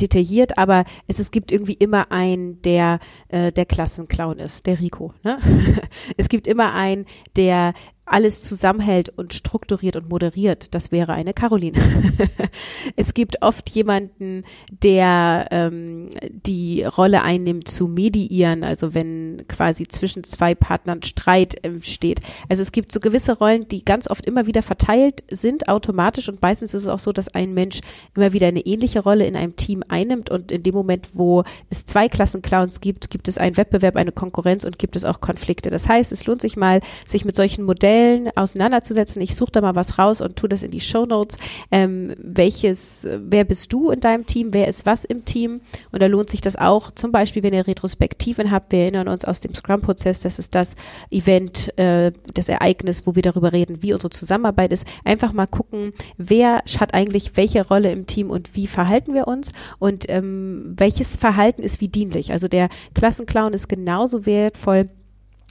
detailliert, 0.00 0.58
aber 0.58 0.84
es, 1.06 1.18
es 1.18 1.30
gibt 1.30 1.50
irgendwie 1.50 1.74
immer 1.74 2.12
einen, 2.12 2.60
der 2.62 3.00
äh, 3.28 3.52
der 3.52 3.66
Klassenclown 3.66 4.38
ist, 4.38 4.66
der 4.66 4.80
Rico. 4.80 5.12
Ne? 5.22 5.38
es 6.16 6.28
gibt 6.28 6.46
immer 6.46 6.72
einen, 6.72 7.06
der 7.36 7.74
alles 8.06 8.42
zusammenhält 8.42 9.12
und 9.16 9.34
strukturiert 9.34 9.96
und 9.96 10.08
moderiert, 10.08 10.74
das 10.74 10.92
wäre 10.92 11.12
eine 11.12 11.34
Caroline. 11.34 11.76
es 12.96 13.14
gibt 13.14 13.42
oft 13.42 13.68
jemanden, 13.70 14.44
der 14.70 15.48
ähm, 15.50 16.10
die 16.30 16.84
Rolle 16.84 17.22
einnimmt 17.22 17.66
zu 17.66 17.88
mediieren, 17.88 18.62
also 18.62 18.94
wenn 18.94 19.44
quasi 19.48 19.88
zwischen 19.88 20.22
zwei 20.22 20.54
Partnern 20.54 21.02
Streit 21.02 21.64
entsteht. 21.64 22.20
Also 22.48 22.62
es 22.62 22.70
gibt 22.70 22.92
so 22.92 23.00
gewisse 23.00 23.36
Rollen, 23.36 23.66
die 23.66 23.84
ganz 23.84 24.08
oft 24.08 24.24
immer 24.24 24.46
wieder 24.46 24.62
verteilt 24.62 25.24
sind, 25.28 25.68
automatisch 25.68 26.28
und 26.28 26.40
meistens 26.40 26.74
ist 26.74 26.82
es 26.82 26.88
auch 26.88 27.00
so, 27.00 27.12
dass 27.12 27.34
ein 27.34 27.54
Mensch 27.54 27.80
immer 28.14 28.32
wieder 28.32 28.46
eine 28.46 28.60
ähnliche 28.60 29.00
Rolle 29.00 29.26
in 29.26 29.34
einem 29.34 29.56
Team 29.56 29.82
einnimmt 29.88 30.30
und 30.30 30.52
in 30.52 30.62
dem 30.62 30.74
Moment, 30.74 31.08
wo 31.14 31.42
es 31.70 31.84
zwei 31.86 32.08
Klassenclowns 32.08 32.80
gibt, 32.80 33.10
gibt 33.10 33.26
es 33.26 33.36
einen 33.36 33.56
Wettbewerb, 33.56 33.96
eine 33.96 34.12
Konkurrenz 34.12 34.64
und 34.64 34.78
gibt 34.78 34.94
es 34.94 35.04
auch 35.04 35.20
Konflikte. 35.20 35.70
Das 35.70 35.88
heißt, 35.88 36.12
es 36.12 36.24
lohnt 36.26 36.40
sich 36.40 36.56
mal, 36.56 36.80
sich 37.04 37.24
mit 37.24 37.34
solchen 37.34 37.64
Modellen 37.64 37.95
Modellen 37.96 38.30
auseinanderzusetzen. 38.34 39.22
Ich 39.22 39.34
suche 39.34 39.52
da 39.52 39.60
mal 39.60 39.74
was 39.74 39.98
raus 39.98 40.20
und 40.20 40.36
tue 40.36 40.48
das 40.48 40.62
in 40.62 40.70
die 40.70 40.80
Show 40.80 41.06
Notes. 41.06 41.38
Ähm, 41.70 42.14
welches, 42.18 43.06
wer 43.10 43.44
bist 43.44 43.72
du 43.72 43.90
in 43.90 44.00
deinem 44.00 44.26
Team? 44.26 44.52
Wer 44.52 44.68
ist 44.68 44.86
was 44.86 45.04
im 45.04 45.24
Team? 45.24 45.60
Und 45.92 46.02
da 46.02 46.06
lohnt 46.06 46.30
sich 46.30 46.40
das 46.40 46.56
auch. 46.56 46.90
Zum 46.90 47.12
Beispiel, 47.12 47.42
wenn 47.42 47.54
ihr 47.54 47.66
Retrospektiven 47.66 48.50
habt, 48.50 48.72
wir 48.72 48.80
erinnern 48.80 49.08
uns 49.08 49.24
aus 49.24 49.40
dem 49.40 49.54
Scrum-Prozess, 49.54 50.20
das 50.20 50.38
ist 50.38 50.54
das 50.54 50.76
Event, 51.10 51.76
äh, 51.78 52.12
das 52.34 52.48
Ereignis, 52.48 53.06
wo 53.06 53.14
wir 53.14 53.22
darüber 53.22 53.52
reden, 53.52 53.82
wie 53.82 53.92
unsere 53.92 54.10
Zusammenarbeit 54.10 54.72
ist. 54.72 54.86
Einfach 55.04 55.32
mal 55.32 55.46
gucken, 55.46 55.92
wer 56.16 56.62
hat 56.78 56.94
eigentlich 56.94 57.36
welche 57.36 57.66
Rolle 57.66 57.92
im 57.92 58.06
Team 58.06 58.30
und 58.30 58.54
wie 58.54 58.66
verhalten 58.66 59.14
wir 59.14 59.26
uns 59.28 59.52
und 59.78 60.04
ähm, 60.08 60.74
welches 60.76 61.16
Verhalten 61.16 61.62
ist 61.62 61.80
wie 61.80 61.88
dienlich. 61.88 62.32
Also 62.32 62.48
der 62.48 62.68
Klassenclown 62.94 63.54
ist 63.54 63.68
genauso 63.68 64.26
wertvoll 64.26 64.88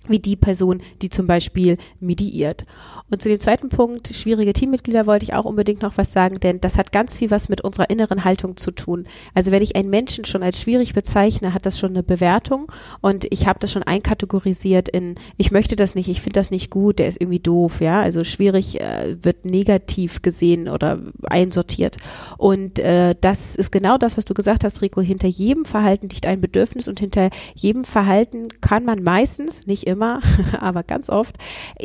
wie 0.09 0.19
die 0.19 0.35
Person, 0.35 0.81
die 1.01 1.09
zum 1.09 1.27
Beispiel 1.27 1.77
mediiert. 1.99 2.65
Und 3.11 3.21
zu 3.21 3.29
dem 3.29 3.39
zweiten 3.39 3.69
Punkt, 3.69 4.07
schwierige 4.15 4.53
Teammitglieder, 4.53 5.05
wollte 5.05 5.25
ich 5.25 5.33
auch 5.35 5.45
unbedingt 5.45 5.83
noch 5.83 5.95
was 5.97 6.11
sagen, 6.11 6.39
denn 6.39 6.59
das 6.59 6.77
hat 6.77 6.91
ganz 6.91 7.17
viel 7.17 7.29
was 7.29 7.49
mit 7.49 7.61
unserer 7.61 7.91
inneren 7.91 8.23
Haltung 8.23 8.57
zu 8.57 8.71
tun. 8.71 9.05
Also 9.35 9.51
wenn 9.51 9.61
ich 9.61 9.75
einen 9.75 9.91
Menschen 9.91 10.25
schon 10.25 10.41
als 10.41 10.59
schwierig 10.59 10.95
bezeichne, 10.95 11.53
hat 11.53 11.67
das 11.67 11.77
schon 11.77 11.91
eine 11.91 12.01
Bewertung 12.01 12.71
und 13.01 13.27
ich 13.29 13.45
habe 13.45 13.59
das 13.59 13.71
schon 13.71 13.83
einkategorisiert 13.83 14.89
in, 14.89 15.15
ich 15.37 15.51
möchte 15.51 15.75
das 15.75 15.93
nicht, 15.93 16.09
ich 16.09 16.21
finde 16.21 16.39
das 16.39 16.49
nicht 16.49 16.71
gut, 16.71 16.97
der 16.97 17.07
ist 17.07 17.21
irgendwie 17.21 17.39
doof, 17.39 17.79
ja. 17.79 18.01
Also 18.01 18.23
schwierig 18.23 18.81
äh, 18.81 19.17
wird 19.21 19.45
negativ 19.45 20.23
gesehen 20.23 20.67
oder 20.67 20.99
einsortiert. 21.23 21.97
Und 22.37 22.79
äh, 22.79 23.13
das 23.21 23.55
ist 23.55 23.71
genau 23.71 23.99
das, 23.99 24.17
was 24.17 24.25
du 24.25 24.33
gesagt 24.33 24.63
hast, 24.63 24.81
Rico. 24.81 24.99
Hinter 25.01 25.27
jedem 25.27 25.65
Verhalten 25.65 26.09
liegt 26.09 26.25
ein 26.25 26.41
Bedürfnis 26.41 26.87
und 26.87 26.99
hinter 26.99 27.29
jedem 27.53 27.83
Verhalten 27.83 28.47
kann 28.61 28.83
man 28.83 29.03
meistens, 29.03 29.67
nicht 29.67 29.85
immer, 29.85 29.94
aber 30.59 30.83
ganz 30.83 31.09
oft, 31.09 31.35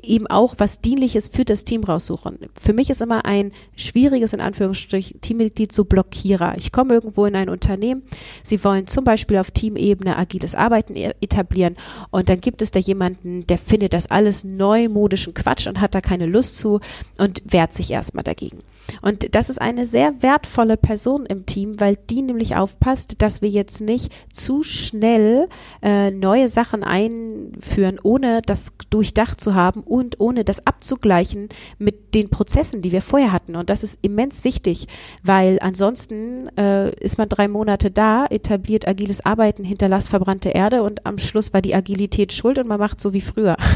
eben 0.02 0.26
auch 0.26 0.54
was 0.58 0.80
dienlich 0.80 1.10
Ähnliches 1.10 1.28
für 1.28 1.44
das 1.44 1.64
Team 1.64 1.82
raussuchen. 1.82 2.38
Für 2.60 2.72
mich 2.72 2.90
ist 2.90 3.00
immer 3.00 3.24
ein 3.24 3.52
schwieriges, 3.74 4.32
in 4.32 4.40
Anführungsstrichen, 4.40 5.20
Teammitglied 5.20 5.72
so 5.72 5.84
Blockierer. 5.84 6.54
Ich 6.56 6.72
komme 6.72 6.94
irgendwo 6.94 7.24
in 7.26 7.34
ein 7.34 7.48
Unternehmen, 7.48 8.02
sie 8.42 8.62
wollen 8.62 8.86
zum 8.86 9.04
Beispiel 9.04 9.38
auf 9.38 9.50
Teamebene 9.50 10.16
agiles 10.16 10.54
Arbeiten 10.54 10.94
e-, 10.96 11.14
etablieren 11.20 11.76
und 12.10 12.28
dann 12.28 12.40
gibt 12.40 12.60
es 12.60 12.70
da 12.70 12.78
jemanden, 12.78 13.46
der 13.46 13.58
findet 13.58 13.94
das 13.94 14.10
alles 14.10 14.44
neumodischen 14.44 15.32
Quatsch 15.32 15.66
und 15.66 15.80
hat 15.80 15.94
da 15.94 16.00
keine 16.00 16.26
Lust 16.26 16.58
zu 16.58 16.80
und 17.18 17.42
wehrt 17.44 17.72
sich 17.72 17.90
erstmal 17.90 18.24
dagegen. 18.24 18.58
Und 19.02 19.34
das 19.34 19.50
ist 19.50 19.60
eine 19.60 19.86
sehr 19.86 20.22
wertvolle 20.22 20.76
Person 20.76 21.26
im 21.26 21.46
Team, 21.46 21.80
weil 21.80 21.96
die 21.96 22.22
nämlich 22.22 22.56
aufpasst, 22.56 23.22
dass 23.22 23.42
wir 23.42 23.48
jetzt 23.48 23.80
nicht 23.80 24.12
zu 24.32 24.62
schnell 24.62 25.48
äh, 25.82 26.10
neue 26.10 26.48
Sachen 26.48 26.84
einführen, 26.84 27.98
ohne 28.02 28.42
das 28.42 28.72
durchdacht 28.90 29.40
zu 29.40 29.54
haben 29.54 29.82
und 29.82 30.20
ohne 30.20 30.44
das 30.44 30.66
abzugleichen 30.66 31.48
mit 31.78 32.14
den 32.14 32.28
Prozessen, 32.28 32.82
die 32.82 32.92
wir 32.92 33.02
vorher 33.02 33.32
hatten. 33.32 33.56
Und 33.56 33.70
das 33.70 33.82
ist 33.82 33.98
immens 34.02 34.44
wichtig, 34.44 34.86
weil 35.22 35.58
ansonsten 35.60 36.48
äh, 36.56 36.94
ist 36.96 37.18
man 37.18 37.28
drei 37.28 37.48
Monate 37.48 37.90
da, 37.90 38.26
etabliert 38.26 38.88
agiles 38.88 39.24
Arbeiten, 39.24 39.64
hinterlasst 39.64 40.08
verbrannte 40.08 40.50
Erde 40.50 40.82
und 40.82 41.06
am 41.06 41.18
Schluss 41.18 41.52
war 41.52 41.62
die 41.62 41.74
Agilität 41.74 42.32
schuld 42.32 42.58
und 42.58 42.66
man 42.66 42.80
macht 42.80 43.00
so 43.00 43.12
wie 43.12 43.20
früher. 43.20 43.56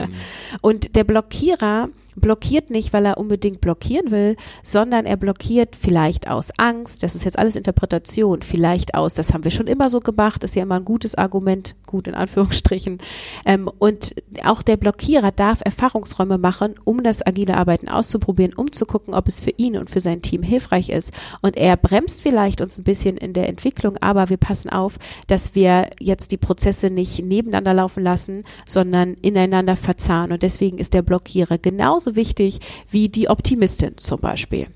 Mhm. 0.00 0.14
und 0.60 0.96
der 0.96 1.04
Blockierer 1.04 1.88
blockiert 2.20 2.70
nicht, 2.70 2.92
weil 2.92 3.06
er 3.06 3.18
unbedingt 3.18 3.60
blockieren 3.60 4.10
will, 4.10 4.36
sondern 4.62 5.06
er 5.06 5.16
blockiert 5.16 5.76
vielleicht 5.76 6.28
aus 6.28 6.50
Angst, 6.58 7.02
das 7.02 7.14
ist 7.14 7.24
jetzt 7.24 7.38
alles 7.38 7.56
Interpretation, 7.56 8.42
vielleicht 8.42 8.94
aus, 8.94 9.14
das 9.14 9.32
haben 9.32 9.44
wir 9.44 9.50
schon 9.50 9.66
immer 9.66 9.88
so 9.88 10.00
gemacht, 10.00 10.44
ist 10.44 10.56
ja 10.56 10.62
immer 10.62 10.76
ein 10.76 10.84
gutes 10.84 11.14
Argument, 11.14 11.74
gut 11.86 12.08
in 12.08 12.14
Anführungsstrichen. 12.14 12.98
Ähm, 13.44 13.70
und 13.78 14.14
auch 14.44 14.62
der 14.62 14.76
Blockierer 14.76 15.32
darf 15.32 15.60
Erfahrungsräume 15.64 16.38
machen, 16.38 16.74
um 16.84 17.02
das 17.02 17.26
agile 17.26 17.56
Arbeiten 17.56 17.88
auszuprobieren, 17.88 18.54
um 18.54 18.72
zu 18.72 18.86
gucken, 18.86 19.14
ob 19.14 19.28
es 19.28 19.40
für 19.40 19.50
ihn 19.56 19.76
und 19.76 19.90
für 19.90 20.00
sein 20.00 20.22
Team 20.22 20.42
hilfreich 20.42 20.88
ist. 20.88 21.12
Und 21.42 21.56
er 21.56 21.76
bremst 21.76 22.22
vielleicht 22.22 22.60
uns 22.60 22.78
ein 22.78 22.84
bisschen 22.84 23.16
in 23.16 23.32
der 23.32 23.48
Entwicklung, 23.48 23.96
aber 24.00 24.28
wir 24.28 24.36
passen 24.36 24.70
auf, 24.70 24.98
dass 25.26 25.54
wir 25.54 25.90
jetzt 25.98 26.32
die 26.32 26.36
Prozesse 26.36 26.90
nicht 26.90 27.24
nebeneinander 27.24 27.74
laufen 27.74 28.02
lassen, 28.02 28.44
sondern 28.66 29.14
ineinander 29.14 29.76
verzahnen. 29.76 30.32
Und 30.32 30.42
deswegen 30.42 30.78
ist 30.78 30.94
der 30.94 31.02
Blockierer 31.02 31.58
genauso 31.58 32.09
genauso 32.10 32.16
wichtig 32.16 32.60
wie 32.90 33.08
die 33.08 33.28
Optimistin 33.28 33.96
zum 33.96 34.20
Beispiel. 34.20 34.66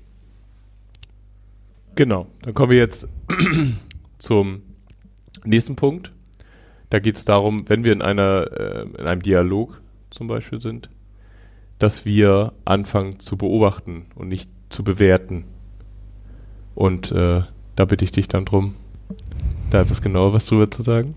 Genau, 1.95 2.27
dann 2.41 2.53
kommen 2.53 2.71
wir 2.71 2.77
jetzt 2.77 3.07
zum 4.17 4.61
nächsten 5.45 5.75
Punkt. 5.75 6.11
Da 6.89 6.99
geht 6.99 7.15
es 7.15 7.25
darum, 7.25 7.67
wenn 7.69 7.85
wir 7.85 7.93
in 7.93 8.01
einer 8.01 8.51
äh, 8.51 8.81
in 8.83 9.05
einem 9.05 9.21
Dialog 9.21 9.81
zum 10.09 10.27
Beispiel 10.27 10.59
sind, 10.61 10.89
dass 11.79 12.05
wir 12.05 12.53
anfangen 12.65 13.19
zu 13.19 13.37
beobachten 13.37 14.05
und 14.15 14.27
nicht 14.27 14.49
zu 14.69 14.83
bewerten. 14.83 15.45
Und 16.73 17.11
äh, 17.11 17.41
da 17.75 17.85
bitte 17.85 18.03
ich 18.03 18.11
dich 18.11 18.27
dann 18.27 18.45
drum, 18.45 18.75
da 19.71 19.81
etwas 19.81 20.01
genauer 20.01 20.33
was 20.33 20.45
drüber 20.45 20.69
zu 20.69 20.81
sagen. 20.81 21.15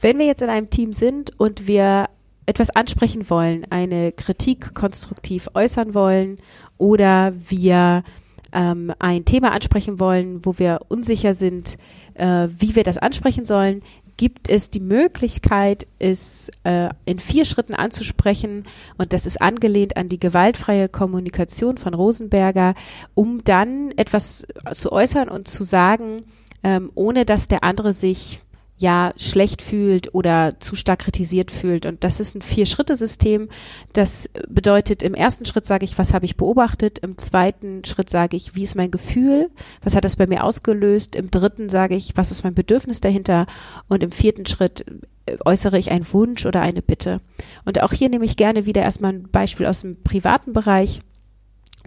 Wenn 0.00 0.18
wir 0.18 0.26
jetzt 0.26 0.42
in 0.42 0.50
einem 0.50 0.70
Team 0.70 0.92
sind 0.92 1.38
und 1.38 1.66
wir 1.66 2.08
etwas 2.46 2.70
ansprechen 2.70 3.30
wollen, 3.30 3.66
eine 3.70 4.12
Kritik 4.12 4.74
konstruktiv 4.74 5.48
äußern 5.54 5.94
wollen 5.94 6.38
oder 6.78 7.32
wir 7.48 8.04
ähm, 8.52 8.92
ein 8.98 9.24
Thema 9.24 9.52
ansprechen 9.52 9.98
wollen, 9.98 10.44
wo 10.44 10.58
wir 10.58 10.80
unsicher 10.88 11.34
sind, 11.34 11.76
äh, 12.14 12.48
wie 12.58 12.76
wir 12.76 12.82
das 12.82 12.98
ansprechen 12.98 13.44
sollen, 13.44 13.82
gibt 14.16 14.48
es 14.48 14.70
die 14.70 14.80
Möglichkeit, 14.80 15.86
es 15.98 16.50
äh, 16.62 16.88
in 17.04 17.18
vier 17.18 17.44
Schritten 17.44 17.74
anzusprechen. 17.74 18.64
Und 18.96 19.12
das 19.12 19.26
ist 19.26 19.42
angelehnt 19.42 19.96
an 19.96 20.08
die 20.08 20.20
gewaltfreie 20.20 20.88
Kommunikation 20.88 21.78
von 21.78 21.94
Rosenberger, 21.94 22.74
um 23.14 23.42
dann 23.42 23.90
etwas 23.96 24.46
zu 24.72 24.92
äußern 24.92 25.28
und 25.28 25.48
zu 25.48 25.64
sagen, 25.64 26.24
ähm, 26.62 26.92
ohne 26.94 27.24
dass 27.24 27.48
der 27.48 27.64
andere 27.64 27.92
sich 27.92 28.38
ja 28.76 29.12
schlecht 29.16 29.62
fühlt 29.62 30.14
oder 30.14 30.58
zu 30.58 30.74
stark 30.74 31.00
kritisiert 31.00 31.50
fühlt. 31.50 31.86
Und 31.86 32.02
das 32.02 32.18
ist 32.18 32.34
ein 32.34 32.42
Vier-Schritte-System. 32.42 33.48
Das 33.92 34.28
bedeutet, 34.48 35.02
im 35.02 35.14
ersten 35.14 35.44
Schritt 35.44 35.64
sage 35.64 35.84
ich, 35.84 35.96
was 35.96 36.12
habe 36.12 36.24
ich 36.24 36.36
beobachtet? 36.36 36.98
Im 36.98 37.16
zweiten 37.16 37.84
Schritt 37.84 38.10
sage 38.10 38.36
ich, 38.36 38.56
wie 38.56 38.64
ist 38.64 38.74
mein 38.74 38.90
Gefühl? 38.90 39.50
Was 39.82 39.94
hat 39.94 40.04
das 40.04 40.16
bei 40.16 40.26
mir 40.26 40.42
ausgelöst? 40.42 41.14
Im 41.14 41.30
dritten 41.30 41.68
sage 41.68 41.94
ich, 41.94 42.16
was 42.16 42.32
ist 42.32 42.42
mein 42.42 42.54
Bedürfnis 42.54 43.00
dahinter? 43.00 43.46
Und 43.88 44.02
im 44.02 44.10
vierten 44.10 44.46
Schritt 44.46 44.84
äh, 45.26 45.36
äußere 45.44 45.78
ich 45.78 45.92
einen 45.92 46.12
Wunsch 46.12 46.44
oder 46.44 46.60
eine 46.60 46.82
Bitte. 46.82 47.20
Und 47.64 47.80
auch 47.80 47.92
hier 47.92 48.08
nehme 48.08 48.24
ich 48.24 48.36
gerne 48.36 48.66
wieder 48.66 48.82
erstmal 48.82 49.12
ein 49.12 49.28
Beispiel 49.30 49.66
aus 49.66 49.82
dem 49.82 50.02
privaten 50.02 50.52
Bereich. 50.52 51.00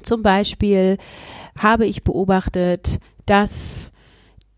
Zum 0.03 0.21
Beispiel 0.21 0.97
habe 1.57 1.85
ich 1.85 2.03
beobachtet, 2.03 2.99
dass 3.25 3.91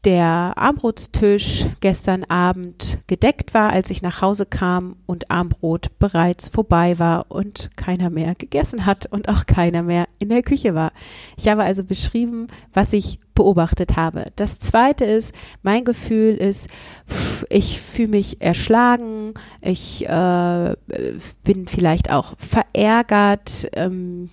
der 0.06 0.54
Armbrotstisch 0.56 1.68
gestern 1.82 2.24
Abend 2.24 3.00
gedeckt 3.08 3.54
war, 3.54 3.72
als 3.72 3.90
ich 3.90 4.02
nach 4.02 4.22
Hause 4.22 4.46
kam 4.46 4.96
und 5.06 5.30
Armbrot 5.30 6.00
bereits 6.00 6.48
vorbei 6.48 7.00
war 7.00 7.26
und 7.30 7.76
keiner 7.76 8.10
mehr 8.10 8.34
gegessen 8.36 8.86
hat 8.86 9.08
und 9.08 9.28
auch 9.28 9.46
keiner 9.46 9.84
mehr 9.84 10.08
in 10.20 10.30
der 10.30 10.42
Küche 10.42 10.74
war. 10.74 10.94
Ich 11.38 11.50
habe 11.50 11.64
also 11.64 11.84
beschrieben, 11.84 12.48
was 12.74 12.94
ich 12.94 13.20
beobachtet 13.36 13.98
habe. 13.98 14.26
Das 14.38 14.60
zweite 14.60 15.04
ist, 15.04 15.34
mein 15.64 15.84
Gefühl 15.84 16.36
ist, 16.36 16.70
ich 17.50 17.80
fühle 17.80 18.10
mich 18.10 18.42
erschlagen, 18.42 19.34
ich 19.62 20.08
äh, 20.08 20.76
bin 21.44 21.68
vielleicht 21.68 22.10
auch 22.10 22.36
verärgert, 22.38 23.70
ähm, 23.74 24.30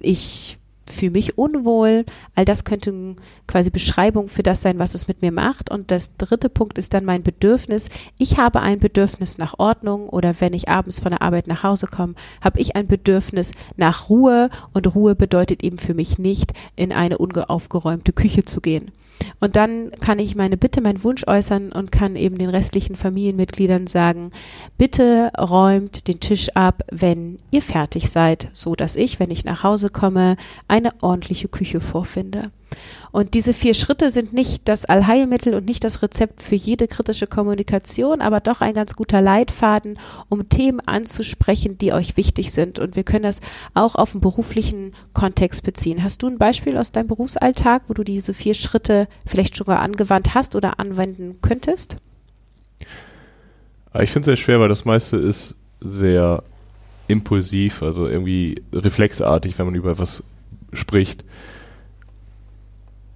ich 0.00 0.58
fühle 0.86 1.12
mich 1.12 1.38
unwohl. 1.38 2.04
All 2.34 2.44
das 2.44 2.64
könnte 2.64 3.16
quasi 3.46 3.70
Beschreibung 3.70 4.28
für 4.28 4.42
das 4.42 4.62
sein, 4.62 4.78
was 4.78 4.94
es 4.94 5.08
mit 5.08 5.22
mir 5.22 5.32
macht. 5.32 5.70
Und 5.70 5.90
das 5.90 6.16
dritte 6.16 6.48
Punkt 6.48 6.78
ist 6.78 6.94
dann 6.94 7.04
mein 7.04 7.22
Bedürfnis. 7.22 7.88
Ich 8.18 8.38
habe 8.38 8.60
ein 8.60 8.78
Bedürfnis 8.78 9.38
nach 9.38 9.58
Ordnung 9.58 10.08
oder 10.08 10.40
wenn 10.40 10.54
ich 10.54 10.68
abends 10.68 11.00
von 11.00 11.12
der 11.12 11.22
Arbeit 11.22 11.46
nach 11.46 11.62
Hause 11.62 11.86
komme, 11.86 12.14
habe 12.40 12.60
ich 12.60 12.76
ein 12.76 12.86
Bedürfnis 12.86 13.52
nach 13.76 14.08
Ruhe. 14.08 14.50
Und 14.72 14.94
Ruhe 14.94 15.14
bedeutet 15.14 15.62
eben 15.62 15.78
für 15.78 15.94
mich 15.94 16.18
nicht, 16.18 16.52
in 16.76 16.92
eine 16.92 17.18
unaufgeräumte 17.18 18.12
Küche 18.12 18.44
zu 18.44 18.60
gehen. 18.60 18.92
Und 19.40 19.56
dann 19.56 19.90
kann 20.00 20.18
ich 20.18 20.34
meine 20.34 20.56
Bitte, 20.56 20.80
meinen 20.80 21.04
Wunsch 21.04 21.24
äußern 21.26 21.72
und 21.72 21.92
kann 21.92 22.16
eben 22.16 22.38
den 22.38 22.48
restlichen 22.48 22.96
Familienmitgliedern 22.96 23.86
sagen, 23.86 24.30
bitte 24.78 25.30
räumt 25.38 26.08
den 26.08 26.20
Tisch 26.20 26.50
ab, 26.54 26.82
wenn 26.90 27.38
ihr 27.50 27.62
fertig 27.62 28.10
seid, 28.10 28.48
so 28.52 28.74
dass 28.74 28.96
ich, 28.96 29.20
wenn 29.20 29.30
ich 29.30 29.44
nach 29.44 29.62
Hause 29.62 29.90
komme, 29.90 30.36
eine 30.72 30.94
ordentliche 31.02 31.48
Küche 31.48 31.82
vorfinde. 31.82 32.44
Und 33.10 33.34
diese 33.34 33.52
vier 33.52 33.74
Schritte 33.74 34.10
sind 34.10 34.32
nicht 34.32 34.66
das 34.68 34.86
Allheilmittel 34.86 35.52
und 35.52 35.66
nicht 35.66 35.84
das 35.84 36.00
Rezept 36.00 36.40
für 36.40 36.54
jede 36.54 36.88
kritische 36.88 37.26
Kommunikation, 37.26 38.22
aber 38.22 38.40
doch 38.40 38.62
ein 38.62 38.72
ganz 38.72 38.96
guter 38.96 39.20
Leitfaden, 39.20 39.98
um 40.30 40.48
Themen 40.48 40.80
anzusprechen, 40.80 41.76
die 41.76 41.92
euch 41.92 42.16
wichtig 42.16 42.52
sind. 42.52 42.78
Und 42.78 42.96
wir 42.96 43.04
können 43.04 43.24
das 43.24 43.42
auch 43.74 43.96
auf 43.96 44.12
den 44.12 44.22
beruflichen 44.22 44.94
Kontext 45.12 45.62
beziehen. 45.62 46.02
Hast 46.02 46.22
du 46.22 46.26
ein 46.28 46.38
Beispiel 46.38 46.78
aus 46.78 46.90
deinem 46.90 47.08
Berufsalltag, 47.08 47.82
wo 47.88 47.92
du 47.92 48.02
diese 48.02 48.32
vier 48.32 48.54
Schritte 48.54 49.08
vielleicht 49.26 49.54
sogar 49.54 49.80
angewandt 49.80 50.34
hast 50.34 50.56
oder 50.56 50.80
anwenden 50.80 51.36
könntest? 51.42 51.98
Ich 54.00 54.10
finde 54.10 54.20
es 54.20 54.38
sehr 54.38 54.42
schwer, 54.42 54.58
weil 54.58 54.70
das 54.70 54.86
meiste 54.86 55.18
ist 55.18 55.54
sehr 55.82 56.42
impulsiv, 57.08 57.82
also 57.82 58.06
irgendwie 58.08 58.62
reflexartig, 58.72 59.58
wenn 59.58 59.66
man 59.66 59.74
über 59.74 59.90
etwas 59.90 60.22
spricht. 60.72 61.24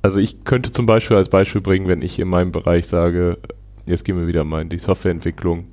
Also 0.03 0.21
ich 0.21 0.45
könnte 0.45 0.73
zum 0.73 0.87
Beispiel 0.87 1.17
als 1.17 1.29
Beispiel 1.29 1.61
bringen, 1.61 1.89
wenn 1.89 2.03
ich 2.03 2.19
in 2.19 2.29
meinem 2.29 2.53
Bereich 2.53 2.87
sage, 2.87 3.39
jetzt 3.87 4.05
gehen 4.05 4.19
wir 4.19 4.27
wieder 4.27 4.45
mal 4.45 4.63
in 4.63 4.69
die 4.69 4.79
Softwareentwicklung. 4.79 5.67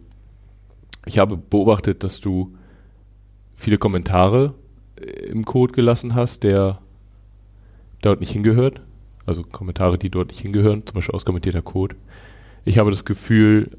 Ich 1.06 1.20
habe 1.20 1.38
beobachtet, 1.38 2.04
dass 2.04 2.20
du 2.20 2.56
viele 3.56 3.78
Kommentare 3.78 4.56
im 5.28 5.46
Code 5.46 5.74
gelassen 5.74 6.16
hast, 6.16 6.44
der 6.44 6.80
dort 8.02 8.20
nicht 8.20 8.32
hingehört. 8.32 8.82
Also 9.25 9.44
Kommentare, 9.44 9.98
die 9.98 10.10
dort 10.10 10.30
nicht 10.30 10.42
hingehören, 10.42 10.86
zum 10.86 10.96
Beispiel 10.96 11.16
auskommentierter 11.16 11.62
Code. 11.62 11.96
Ich 12.66 12.78
habe 12.78 12.92
das 12.92 13.06
Gefühl, 13.06 13.78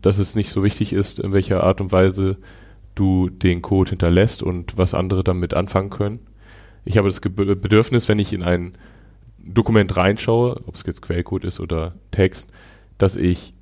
dass 0.00 0.18
es 0.18 0.34
nicht 0.34 0.50
so 0.50 0.62
wichtig 0.62 0.92
ist, 0.92 1.18
in 1.18 1.32
welcher 1.32 1.64
Art 1.64 1.80
und 1.80 1.92
Weise 1.92 2.36
du 2.94 3.28
den 3.28 3.62
Code 3.62 3.90
hinterlässt 3.90 4.42
und 4.42 4.78
was 4.78 4.94
andere 4.94 5.24
damit 5.24 5.54
anfangen 5.54 5.90
können. 5.90 6.20
Ich 6.86 6.96
habe 6.96 7.08
das 7.08 7.20
Bedürfnis, 7.20 8.08
wenn 8.08 8.18
ich 8.18 8.32
in 8.32 8.42
ein 8.42 8.72
Dokument 9.38 9.96
reinschaue, 9.96 10.62
ob 10.66 10.74
es 10.74 10.84
jetzt 10.86 11.02
Quellcode 11.02 11.44
ist 11.44 11.60
oder 11.60 11.94
Text, 12.12 12.48
dass 12.96 13.16
ich 13.16 13.52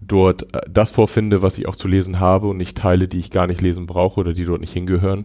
dort 0.00 0.54
äh, 0.54 0.60
das 0.68 0.90
vorfinde, 0.90 1.40
was 1.40 1.56
ich 1.56 1.66
auch 1.66 1.76
zu 1.76 1.88
lesen 1.88 2.20
habe 2.20 2.48
und 2.48 2.56
nicht 2.56 2.76
Teile, 2.76 3.08
die 3.08 3.18
ich 3.18 3.30
gar 3.30 3.46
nicht 3.46 3.60
lesen 3.60 3.86
brauche 3.86 4.20
oder 4.20 4.34
die 4.34 4.44
dort 4.44 4.60
nicht 4.60 4.72
hingehören. 4.72 5.24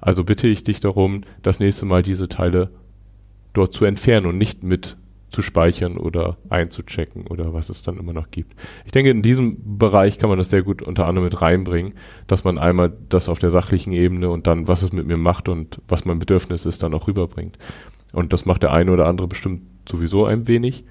Also 0.00 0.24
bitte 0.24 0.48
ich 0.48 0.64
dich 0.64 0.80
darum, 0.80 1.22
das 1.42 1.60
nächste 1.60 1.84
Mal 1.84 2.02
diese 2.02 2.28
Teile 2.28 2.70
dort 3.52 3.72
zu 3.72 3.84
entfernen 3.84 4.26
und 4.26 4.38
nicht 4.38 4.62
mit 4.62 4.96
zu 5.34 5.42
speichern 5.42 5.96
oder 5.96 6.36
einzuchecken 6.48 7.26
oder 7.26 7.52
was 7.52 7.68
es 7.68 7.82
dann 7.82 7.98
immer 7.98 8.12
noch 8.12 8.30
gibt. 8.30 8.54
Ich 8.84 8.92
denke, 8.92 9.10
in 9.10 9.22
diesem 9.22 9.78
Bereich 9.78 10.18
kann 10.18 10.28
man 10.28 10.38
das 10.38 10.48
sehr 10.48 10.62
gut 10.62 10.80
unter 10.80 11.06
anderem 11.06 11.24
mit 11.24 11.42
reinbringen, 11.42 11.94
dass 12.26 12.44
man 12.44 12.56
einmal 12.56 12.92
das 13.08 13.28
auf 13.28 13.40
der 13.40 13.50
sachlichen 13.50 13.92
Ebene 13.92 14.30
und 14.30 14.46
dann, 14.46 14.68
was 14.68 14.82
es 14.82 14.92
mit 14.92 15.06
mir 15.06 15.16
macht 15.16 15.48
und 15.48 15.80
was 15.88 16.04
mein 16.04 16.20
Bedürfnis 16.20 16.64
ist, 16.64 16.82
dann 16.82 16.94
auch 16.94 17.08
rüberbringt. 17.08 17.58
Und 18.12 18.32
das 18.32 18.46
macht 18.46 18.62
der 18.62 18.72
eine 18.72 18.92
oder 18.92 19.06
andere 19.06 19.26
bestimmt 19.26 19.62
sowieso 19.88 20.24
ein 20.24 20.46
wenig. 20.46 20.84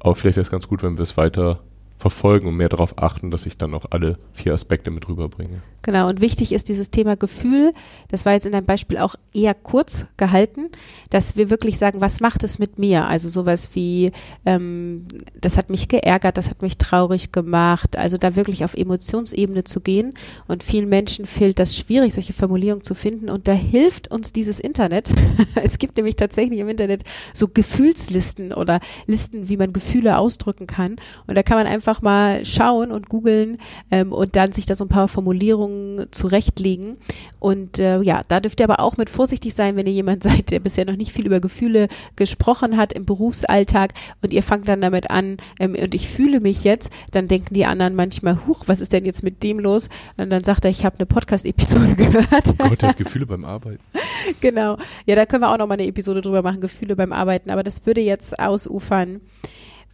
Aber 0.00 0.14
vielleicht 0.14 0.36
wäre 0.36 0.42
es 0.42 0.50
ganz 0.50 0.68
gut, 0.68 0.82
wenn 0.82 0.98
wir 0.98 1.02
es 1.02 1.16
weiter 1.16 1.60
verfolgen 2.02 2.48
und 2.48 2.56
mehr 2.56 2.68
darauf 2.68 2.98
achten, 2.98 3.30
dass 3.30 3.46
ich 3.46 3.56
dann 3.56 3.74
auch 3.74 3.86
alle 3.90 4.18
vier 4.32 4.52
Aspekte 4.52 4.90
mit 4.90 5.08
rüberbringe. 5.08 5.62
Genau, 5.82 6.08
und 6.08 6.20
wichtig 6.20 6.52
ist 6.52 6.68
dieses 6.68 6.90
Thema 6.90 7.16
Gefühl, 7.16 7.72
das 8.08 8.24
war 8.24 8.32
jetzt 8.32 8.46
in 8.46 8.52
deinem 8.52 8.66
Beispiel 8.66 8.98
auch 8.98 9.14
eher 9.32 9.54
kurz 9.54 10.06
gehalten, 10.16 10.70
dass 11.10 11.36
wir 11.36 11.50
wirklich 11.50 11.78
sagen, 11.78 12.00
was 12.00 12.20
macht 12.20 12.44
es 12.44 12.58
mit 12.58 12.78
mir? 12.78 13.06
Also 13.06 13.28
sowas 13.28 13.70
wie, 13.74 14.12
ähm, 14.44 15.06
das 15.40 15.56
hat 15.56 15.70
mich 15.70 15.88
geärgert, 15.88 16.36
das 16.36 16.50
hat 16.50 16.62
mich 16.62 16.78
traurig 16.78 17.32
gemacht, 17.32 17.96
also 17.96 18.16
da 18.16 18.36
wirklich 18.36 18.64
auf 18.64 18.74
Emotionsebene 18.74 19.64
zu 19.64 19.80
gehen. 19.80 20.14
Und 20.48 20.62
vielen 20.62 20.88
Menschen 20.88 21.26
fehlt 21.26 21.58
das 21.58 21.76
schwierig, 21.76 22.14
solche 22.14 22.32
Formulierungen 22.32 22.84
zu 22.84 22.94
finden. 22.94 23.28
Und 23.28 23.46
da 23.46 23.52
hilft 23.52 24.08
uns 24.08 24.32
dieses 24.32 24.58
Internet. 24.60 25.10
es 25.56 25.78
gibt 25.78 25.96
nämlich 25.96 26.16
tatsächlich 26.16 26.60
im 26.60 26.68
Internet 26.68 27.02
so 27.32 27.48
Gefühlslisten 27.48 28.52
oder 28.52 28.80
Listen, 29.06 29.48
wie 29.48 29.56
man 29.56 29.72
Gefühle 29.72 30.16
ausdrücken 30.16 30.66
kann. 30.66 30.96
Und 31.26 31.36
da 31.36 31.42
kann 31.42 31.58
man 31.58 31.66
einfach 31.66 31.91
mal 32.00 32.44
schauen 32.44 32.90
und 32.90 33.08
googeln 33.08 33.58
ähm, 33.90 34.12
und 34.12 34.36
dann 34.36 34.52
sich 34.52 34.64
da 34.66 34.74
so 34.74 34.84
ein 34.84 34.88
paar 34.88 35.08
Formulierungen 35.08 36.06
zurechtlegen. 36.10 36.96
Und 37.38 37.78
äh, 37.78 38.00
ja, 38.02 38.22
da 38.28 38.40
dürft 38.40 38.60
ihr 38.60 38.64
aber 38.64 38.80
auch 38.80 38.96
mit 38.96 39.10
vorsichtig 39.10 39.52
sein, 39.54 39.76
wenn 39.76 39.86
ihr 39.86 39.92
jemand 39.92 40.22
seid, 40.22 40.50
der 40.50 40.60
bisher 40.60 40.84
noch 40.84 40.96
nicht 40.96 41.12
viel 41.12 41.26
über 41.26 41.40
Gefühle 41.40 41.88
gesprochen 42.16 42.76
hat 42.76 42.92
im 42.92 43.04
Berufsalltag 43.04 43.94
und 44.22 44.32
ihr 44.32 44.42
fangt 44.42 44.68
dann 44.68 44.80
damit 44.80 45.10
an 45.10 45.38
ähm, 45.58 45.74
und 45.74 45.94
ich 45.94 46.08
fühle 46.08 46.40
mich 46.40 46.64
jetzt, 46.64 46.90
dann 47.10 47.28
denken 47.28 47.54
die 47.54 47.66
anderen 47.66 47.94
manchmal, 47.94 48.46
huch, 48.46 48.64
was 48.66 48.80
ist 48.80 48.92
denn 48.92 49.04
jetzt 49.04 49.22
mit 49.22 49.42
dem 49.42 49.58
los? 49.58 49.88
Und 50.16 50.30
dann 50.30 50.44
sagt 50.44 50.64
er, 50.64 50.70
ich 50.70 50.84
habe 50.84 50.96
eine 50.98 51.06
Podcast-Episode 51.06 51.94
gehört. 51.96 52.58
Gott, 52.58 52.82
hat 52.82 52.96
Gefühle 52.96 53.26
beim 53.26 53.44
Arbeiten. 53.44 53.82
genau. 54.40 54.78
Ja, 55.06 55.16
da 55.16 55.26
können 55.26 55.42
wir 55.42 55.50
auch 55.50 55.58
noch 55.58 55.66
mal 55.66 55.74
eine 55.74 55.86
Episode 55.86 56.20
drüber 56.20 56.42
machen, 56.42 56.60
Gefühle 56.60 56.96
beim 56.96 57.12
Arbeiten, 57.12 57.50
aber 57.50 57.62
das 57.62 57.86
würde 57.86 58.00
jetzt 58.00 58.38
ausufern. 58.38 59.20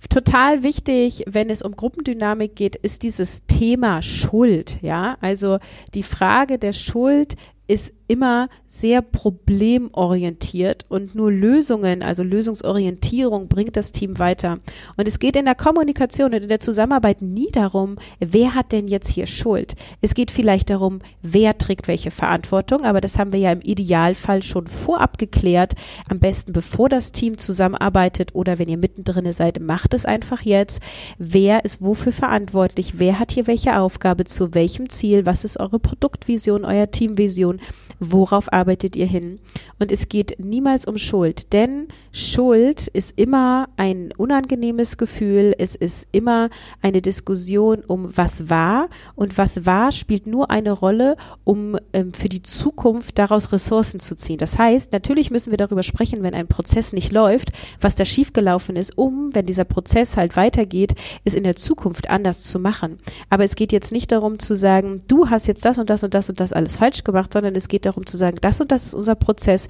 Total 0.08 0.62
wichtig, 0.62 1.24
wenn 1.26 1.50
es 1.50 1.62
um 1.62 1.72
Gruppendynamik 1.72 2.54
geht, 2.56 2.76
ist 2.76 3.02
dieses 3.02 3.44
Thema 3.46 4.02
Schuld. 4.02 4.78
Ja, 4.80 5.18
also 5.20 5.58
die 5.94 6.02
Frage 6.02 6.58
der 6.58 6.72
Schuld 6.72 7.34
ist 7.66 7.92
immer 8.08 8.48
sehr 8.66 9.02
problemorientiert 9.02 10.86
und 10.88 11.14
nur 11.14 11.30
Lösungen, 11.30 12.02
also 12.02 12.22
Lösungsorientierung 12.22 13.48
bringt 13.48 13.76
das 13.76 13.92
Team 13.92 14.18
weiter. 14.18 14.58
Und 14.96 15.06
es 15.06 15.18
geht 15.18 15.36
in 15.36 15.44
der 15.44 15.54
Kommunikation 15.54 16.34
und 16.34 16.42
in 16.42 16.48
der 16.48 16.60
Zusammenarbeit 16.60 17.22
nie 17.22 17.50
darum, 17.52 17.96
wer 18.18 18.54
hat 18.54 18.72
denn 18.72 18.88
jetzt 18.88 19.10
hier 19.10 19.26
Schuld. 19.26 19.74
Es 20.00 20.14
geht 20.14 20.30
vielleicht 20.30 20.70
darum, 20.70 21.00
wer 21.22 21.56
trägt 21.58 21.86
welche 21.86 22.10
Verantwortung, 22.10 22.84
aber 22.84 23.00
das 23.00 23.18
haben 23.18 23.32
wir 23.32 23.40
ja 23.40 23.52
im 23.52 23.60
Idealfall 23.60 24.42
schon 24.42 24.66
vorab 24.66 25.18
geklärt. 25.18 25.74
Am 26.08 26.18
besten 26.18 26.52
bevor 26.52 26.88
das 26.88 27.12
Team 27.12 27.36
zusammenarbeitet 27.36 28.34
oder 28.34 28.58
wenn 28.58 28.68
ihr 28.68 28.78
mittendrin 28.78 29.30
seid, 29.32 29.60
macht 29.60 29.92
es 29.92 30.06
einfach 30.06 30.42
jetzt. 30.42 30.80
Wer 31.18 31.64
ist 31.64 31.82
wofür 31.82 32.12
verantwortlich? 32.12 32.98
Wer 32.98 33.18
hat 33.18 33.32
hier 33.32 33.46
welche 33.46 33.78
Aufgabe 33.78 34.24
zu 34.24 34.54
welchem 34.54 34.88
Ziel? 34.88 35.26
Was 35.26 35.44
ist 35.44 35.60
eure 35.60 35.78
Produktvision, 35.78 36.64
euer 36.64 36.90
Teamvision? 36.90 37.60
Worauf 38.00 38.52
arbeitet 38.52 38.96
ihr 38.96 39.06
hin? 39.06 39.40
Und 39.78 39.92
es 39.92 40.08
geht 40.08 40.36
niemals 40.38 40.86
um 40.86 40.98
Schuld, 40.98 41.52
denn 41.52 41.88
Schuld 42.12 42.88
ist 42.88 43.18
immer 43.18 43.68
ein 43.76 44.10
unangenehmes 44.16 44.96
Gefühl, 44.96 45.54
es 45.58 45.74
ist 45.74 46.06
immer 46.10 46.50
eine 46.82 47.02
Diskussion 47.02 47.82
um 47.86 48.16
was 48.16 48.48
war 48.50 48.88
und 49.14 49.38
was 49.38 49.66
war 49.66 49.92
spielt 49.92 50.26
nur 50.26 50.50
eine 50.50 50.72
Rolle, 50.72 51.16
um 51.44 51.76
ähm, 51.92 52.12
für 52.12 52.28
die 52.28 52.42
Zukunft 52.42 53.18
daraus 53.18 53.52
Ressourcen 53.52 54.00
zu 54.00 54.16
ziehen. 54.16 54.38
Das 54.38 54.58
heißt, 54.58 54.92
natürlich 54.92 55.30
müssen 55.30 55.50
wir 55.50 55.58
darüber 55.58 55.82
sprechen, 55.82 56.22
wenn 56.22 56.34
ein 56.34 56.48
Prozess 56.48 56.92
nicht 56.92 57.12
läuft, 57.12 57.50
was 57.80 57.94
da 57.94 58.04
schiefgelaufen 58.04 58.76
ist, 58.76 58.96
um, 58.96 59.34
wenn 59.34 59.46
dieser 59.46 59.64
Prozess 59.64 60.16
halt 60.16 60.36
weitergeht, 60.36 60.94
es 61.24 61.34
in 61.34 61.44
der 61.44 61.56
Zukunft 61.56 62.10
anders 62.10 62.42
zu 62.42 62.58
machen. 62.58 62.98
Aber 63.30 63.44
es 63.44 63.54
geht 63.54 63.72
jetzt 63.72 63.92
nicht 63.92 64.10
darum 64.12 64.38
zu 64.38 64.54
sagen, 64.54 65.02
du 65.08 65.30
hast 65.30 65.46
jetzt 65.46 65.64
das 65.64 65.78
und 65.78 65.90
das 65.90 66.02
und 66.04 66.14
das 66.14 66.28
und 66.28 66.40
das 66.40 66.52
alles 66.52 66.76
falsch 66.76 67.04
gemacht, 67.04 67.32
sondern 67.32 67.54
es 67.54 67.68
geht 67.68 67.84
darum 67.88 68.06
zu 68.06 68.16
sagen, 68.16 68.38
das 68.40 68.60
und 68.60 68.70
das 68.70 68.86
ist 68.86 68.94
unser 68.94 69.14
Prozess. 69.14 69.68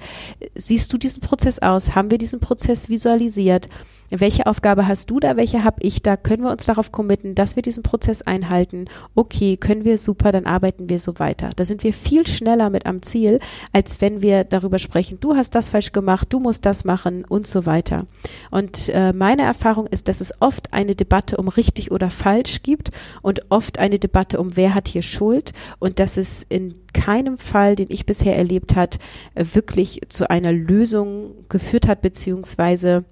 Siehst 0.55 0.93
du 0.93 0.97
diesen 0.97 1.21
Prozess 1.21 1.59
aus? 1.59 1.95
Haben 1.95 2.11
wir 2.11 2.17
diesen 2.17 2.39
Prozess 2.39 2.89
visualisiert? 2.89 3.67
Welche 4.11 4.45
Aufgabe 4.47 4.87
hast 4.87 5.09
du 5.09 5.19
da, 5.19 5.37
welche 5.37 5.63
habe 5.63 5.81
ich 5.81 6.01
da, 6.01 6.15
können 6.15 6.43
wir 6.43 6.51
uns 6.51 6.65
darauf 6.65 6.91
committen, 6.91 7.35
dass 7.35 7.55
wir 7.55 7.63
diesen 7.63 7.83
Prozess 7.83 8.21
einhalten, 8.21 8.85
okay, 9.15 9.57
können 9.57 9.85
wir 9.85 9.97
super, 9.97 10.31
dann 10.31 10.45
arbeiten 10.45 10.89
wir 10.89 10.99
so 10.99 11.19
weiter. 11.19 11.49
Da 11.55 11.65
sind 11.65 11.83
wir 11.83 11.93
viel 11.93 12.27
schneller 12.27 12.69
mit 12.69 12.85
am 12.85 13.01
Ziel, 13.01 13.39
als 13.73 14.01
wenn 14.01 14.21
wir 14.21 14.43
darüber 14.43 14.79
sprechen, 14.79 15.19
du 15.19 15.35
hast 15.35 15.55
das 15.55 15.69
falsch 15.69 15.91
gemacht, 15.91 16.27
du 16.31 16.39
musst 16.39 16.65
das 16.65 16.83
machen 16.83 17.25
und 17.25 17.47
so 17.47 17.65
weiter. 17.65 18.05
Und 18.51 18.89
äh, 18.89 19.13
meine 19.13 19.43
Erfahrung 19.43 19.87
ist, 19.87 20.07
dass 20.07 20.21
es 20.21 20.33
oft 20.41 20.73
eine 20.73 20.95
Debatte 20.95 21.37
um 21.37 21.47
richtig 21.47 21.91
oder 21.91 22.09
falsch 22.09 22.63
gibt 22.63 22.91
und 23.21 23.41
oft 23.49 23.79
eine 23.79 23.99
Debatte 23.99 24.39
um 24.39 24.55
wer 24.55 24.73
hat 24.73 24.87
hier 24.87 25.01
Schuld 25.01 25.53
und 25.79 25.99
dass 25.99 26.17
es 26.17 26.43
in 26.47 26.73
keinem 26.93 27.37
Fall, 27.37 27.75
den 27.75 27.87
ich 27.89 28.05
bisher 28.05 28.35
erlebt 28.35 28.75
hat, 28.75 28.99
wirklich 29.35 30.01
zu 30.09 30.29
einer 30.29 30.51
Lösung 30.51 31.31
geführt 31.49 31.87
hat, 31.87 32.01
beziehungsweise 32.01 33.05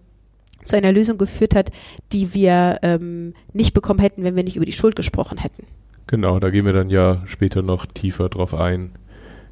zu 0.68 0.76
einer 0.76 0.92
Lösung 0.92 1.18
geführt 1.18 1.56
hat, 1.56 1.72
die 2.12 2.34
wir 2.34 2.80
ähm, 2.82 3.34
nicht 3.54 3.74
bekommen 3.74 4.00
hätten, 4.00 4.24
wenn 4.24 4.36
wir 4.36 4.44
nicht 4.44 4.58
über 4.58 4.66
die 4.66 4.74
Schuld 4.74 4.96
gesprochen 4.96 5.38
hätten. 5.38 5.66
Genau, 6.08 6.40
da 6.40 6.50
gehen 6.50 6.66
wir 6.66 6.74
dann 6.74 6.90
ja 6.90 7.22
später 7.26 7.62
noch 7.62 7.86
tiefer 7.86 8.30
drauf 8.30 8.54
ein 8.54 8.92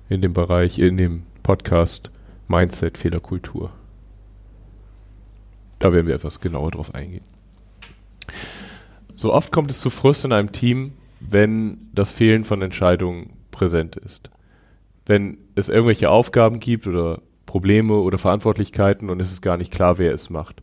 in 0.07 0.21
dem 0.21 0.33
Bereich, 0.33 0.79
in 0.79 0.97
dem 0.97 1.23
Podcast 1.43 2.11
Mindset 2.47 2.97
Fehlerkultur. 2.97 3.71
Da 5.79 5.91
werden 5.91 6.07
wir 6.07 6.15
etwas 6.15 6.39
genauer 6.39 6.71
drauf 6.71 6.95
eingehen. 6.95 7.23
So 9.13 9.33
oft 9.33 9.51
kommt 9.51 9.71
es 9.71 9.79
zu 9.79 9.89
Frust 9.89 10.25
in 10.25 10.31
einem 10.31 10.51
Team, 10.51 10.93
wenn 11.19 11.89
das 11.93 12.11
Fehlen 12.11 12.43
von 12.43 12.61
Entscheidungen 12.61 13.33
präsent 13.51 13.95
ist. 13.95 14.29
Wenn 15.05 15.37
es 15.55 15.69
irgendwelche 15.69 16.09
Aufgaben 16.09 16.59
gibt 16.59 16.87
oder 16.87 17.21
Probleme 17.45 17.95
oder 17.95 18.17
Verantwortlichkeiten 18.17 19.09
und 19.09 19.21
es 19.21 19.31
ist 19.31 19.41
gar 19.41 19.57
nicht 19.57 19.71
klar, 19.71 19.97
wer 19.97 20.13
es 20.13 20.29
macht 20.29 20.61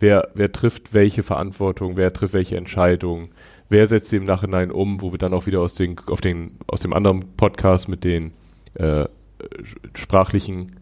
wer, 0.00 0.28
wer 0.34 0.52
trifft 0.52 0.94
welche 0.94 1.22
Verantwortung, 1.22 1.96
wer 1.96 2.12
trifft 2.12 2.34
welche 2.34 2.56
Entscheidungen, 2.56 3.30
wer 3.68 3.86
setzt 3.86 4.10
sie 4.10 4.16
im 4.16 4.24
Nachhinein 4.24 4.70
um, 4.70 5.00
wo 5.00 5.12
wir 5.12 5.18
dann 5.18 5.34
auch 5.34 5.46
wieder 5.46 5.60
aus, 5.60 5.74
den, 5.74 5.96
auf 6.06 6.20
den, 6.20 6.58
aus 6.66 6.80
dem 6.80 6.92
anderen 6.92 7.36
Podcast 7.36 7.88
mit 7.88 8.04
den 8.04 8.32
äh, 8.74 9.06
sprachlichen 9.94 10.76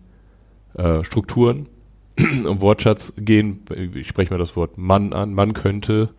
äh, 0.74 1.02
Strukturen 1.04 1.68
und 2.18 2.60
Wortschatz 2.60 3.14
gehen. 3.16 3.62
Ich 3.94 4.08
spreche 4.08 4.32
mal 4.32 4.38
das 4.38 4.56
Wort 4.56 4.78
Mann 4.78 5.12
an, 5.12 5.34
Mann 5.34 5.52
könnte. 5.52 6.10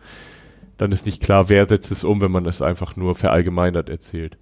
Dann 0.76 0.92
ist 0.92 1.06
nicht 1.06 1.22
klar, 1.22 1.48
wer 1.48 1.66
setzt 1.66 1.90
es 1.90 2.04
um, 2.04 2.20
wenn 2.20 2.30
man 2.30 2.46
es 2.46 2.62
einfach 2.62 2.96
nur 2.96 3.14
verallgemeinert 3.14 3.88
erzählt. 3.88 4.38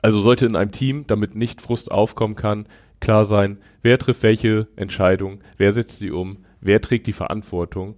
Also 0.00 0.20
sollte 0.20 0.46
in 0.46 0.54
einem 0.54 0.70
Team, 0.70 1.04
damit 1.08 1.34
nicht 1.34 1.60
Frust 1.60 1.90
aufkommen 1.90 2.36
kann, 2.36 2.66
klar 3.00 3.24
sein, 3.24 3.58
wer 3.82 3.98
trifft 3.98 4.22
welche 4.22 4.68
Entscheidung, 4.76 5.40
wer 5.56 5.72
setzt 5.72 5.98
sie 5.98 6.12
um, 6.12 6.38
wer 6.60 6.80
trägt 6.80 7.06
die 7.06 7.12
Verantwortung 7.12 7.96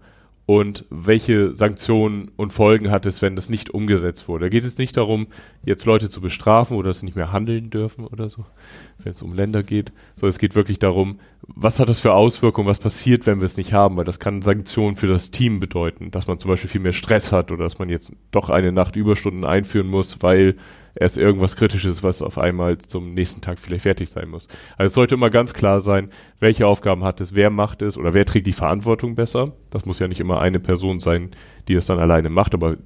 und 0.50 0.84
welche 0.90 1.54
Sanktionen 1.54 2.32
und 2.34 2.52
Folgen 2.52 2.90
hat 2.90 3.06
es, 3.06 3.22
wenn 3.22 3.36
das 3.36 3.48
nicht 3.48 3.70
umgesetzt 3.70 4.26
wurde. 4.26 4.46
Da 4.46 4.48
geht 4.48 4.64
es 4.64 4.78
nicht 4.78 4.96
darum, 4.96 5.28
jetzt 5.64 5.84
Leute 5.84 6.10
zu 6.10 6.20
bestrafen 6.20 6.76
oder 6.76 6.88
dass 6.88 6.98
sie 6.98 7.06
nicht 7.06 7.14
mehr 7.14 7.30
handeln 7.30 7.70
dürfen 7.70 8.04
oder 8.04 8.28
so, 8.28 8.44
wenn 8.98 9.12
es 9.12 9.22
um 9.22 9.32
Länder 9.32 9.62
geht, 9.62 9.92
sondern 10.16 10.30
es 10.30 10.40
geht 10.40 10.56
wirklich 10.56 10.80
darum, 10.80 11.20
was 11.46 11.78
hat 11.78 11.88
das 11.88 12.00
für 12.00 12.14
Auswirkungen, 12.14 12.66
was 12.66 12.80
passiert, 12.80 13.26
wenn 13.26 13.38
wir 13.38 13.46
es 13.46 13.56
nicht 13.56 13.72
haben, 13.72 13.96
weil 13.96 14.04
das 14.04 14.18
kann 14.18 14.42
Sanktionen 14.42 14.96
für 14.96 15.06
das 15.06 15.30
Team 15.30 15.60
bedeuten, 15.60 16.10
dass 16.10 16.26
man 16.26 16.40
zum 16.40 16.50
Beispiel 16.50 16.68
viel 16.68 16.80
mehr 16.80 16.92
Stress 16.92 17.30
hat 17.30 17.52
oder 17.52 17.62
dass 17.62 17.78
man 17.78 17.88
jetzt 17.88 18.10
doch 18.32 18.50
eine 18.50 18.72
Nacht 18.72 18.96
Überstunden 18.96 19.44
einführen 19.44 19.86
muss, 19.86 20.20
weil 20.20 20.56
erst 20.94 21.16
irgendwas 21.16 21.56
Kritisches, 21.56 22.02
was 22.02 22.22
auf 22.22 22.38
einmal 22.38 22.78
zum 22.78 23.14
nächsten 23.14 23.40
Tag 23.40 23.58
vielleicht 23.58 23.82
fertig 23.82 24.10
sein 24.10 24.28
muss. 24.28 24.48
Also 24.76 24.88
es 24.88 24.94
sollte 24.94 25.14
immer 25.14 25.30
ganz 25.30 25.54
klar 25.54 25.80
sein, 25.80 26.10
welche 26.38 26.66
Aufgaben 26.66 27.04
hat 27.04 27.20
es, 27.20 27.34
wer 27.34 27.50
macht 27.50 27.82
es 27.82 27.96
oder 27.96 28.14
wer 28.14 28.24
trägt 28.24 28.46
die 28.46 28.52
Verantwortung 28.52 29.14
besser. 29.14 29.52
Das 29.70 29.84
muss 29.86 29.98
ja 29.98 30.08
nicht 30.08 30.20
immer 30.20 30.40
eine 30.40 30.60
Person 30.60 31.00
sein, 31.00 31.30
die 31.68 31.74
es 31.74 31.86
dann 31.86 31.98
alleine 31.98 32.30
macht, 32.30 32.54
aber 32.54 32.76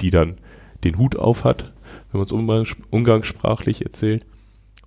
die 0.00 0.10
dann 0.10 0.38
den 0.84 0.98
Hut 0.98 1.16
auf 1.16 1.44
hat, 1.44 1.72
wenn 2.10 2.20
man 2.20 2.62
es 2.62 2.74
umgangssprachlich 2.90 3.84
erzählt. 3.84 4.26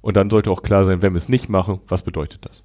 Und 0.02 0.18
dann 0.18 0.30
sollte 0.30 0.52
auch 0.52 0.62
klar 0.62 0.86
sein, 0.86 1.02
wenn 1.02 1.14
wir 1.14 1.18
es 1.18 1.30
nicht 1.30 1.50
machen, 1.50 1.80
was 1.88 2.04
bedeutet 2.04 2.46
das? 2.46 2.64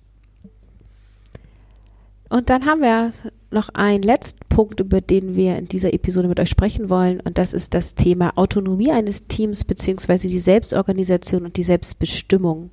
Und 2.29 2.51
dann 2.51 2.66
haben 2.66 2.81
wir 2.81 3.11
noch 3.50 3.68
einen 3.70 4.02
letzten 4.02 4.40
Punkt, 4.48 4.80
über 4.80 5.00
den 5.00 5.34
wir 5.36 5.56
in 5.56 5.66
dieser 5.66 5.92
Episode 5.92 6.28
mit 6.28 6.40
euch 6.40 6.50
sprechen 6.50 6.88
wollen. 6.90 7.20
Und 7.20 7.38
das 7.38 7.52
ist 7.52 7.74
das 7.74 7.94
Thema 7.94 8.36
Autonomie 8.36 8.92
eines 8.92 9.26
Teams 9.26 9.64
beziehungsweise 9.64 10.28
die 10.28 10.38
Selbstorganisation 10.38 11.44
und 11.44 11.56
die 11.56 11.62
Selbstbestimmung. 11.62 12.70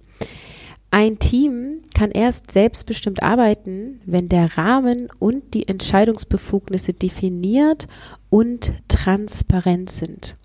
Ein 0.90 1.20
Team 1.20 1.82
kann 1.94 2.12
erst 2.12 2.52
selbstbestimmt 2.52 3.22
arbeiten, 3.22 4.00
wenn 4.06 4.30
der 4.30 4.58
Rahmen 4.58 5.10
und 5.20 5.54
die 5.54 5.68
Entscheidungsbefugnisse 5.68 6.94
definiert 6.94 7.88
und 8.30 8.72
transparent 8.88 9.90
sind. 9.90 10.36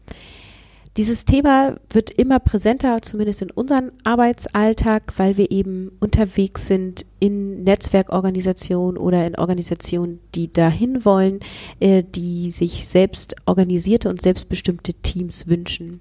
Dieses 0.96 1.24
Thema 1.24 1.76
wird 1.90 2.10
immer 2.10 2.38
präsenter, 2.38 3.00
zumindest 3.00 3.40
in 3.40 3.50
unserem 3.50 3.92
Arbeitsalltag, 4.04 5.14
weil 5.18 5.38
wir 5.38 5.50
eben 5.50 5.92
unterwegs 6.00 6.66
sind 6.66 7.06
in 7.22 7.62
Netzwerkorganisationen 7.62 8.98
oder 8.98 9.24
in 9.24 9.36
Organisationen, 9.36 10.18
die 10.34 10.52
dahin 10.52 11.04
wollen, 11.04 11.38
äh, 11.78 12.02
die 12.02 12.50
sich 12.50 12.88
selbst 12.88 13.36
organisierte 13.46 14.08
und 14.08 14.20
selbstbestimmte 14.20 14.92
Teams 14.94 15.46
wünschen. 15.46 16.00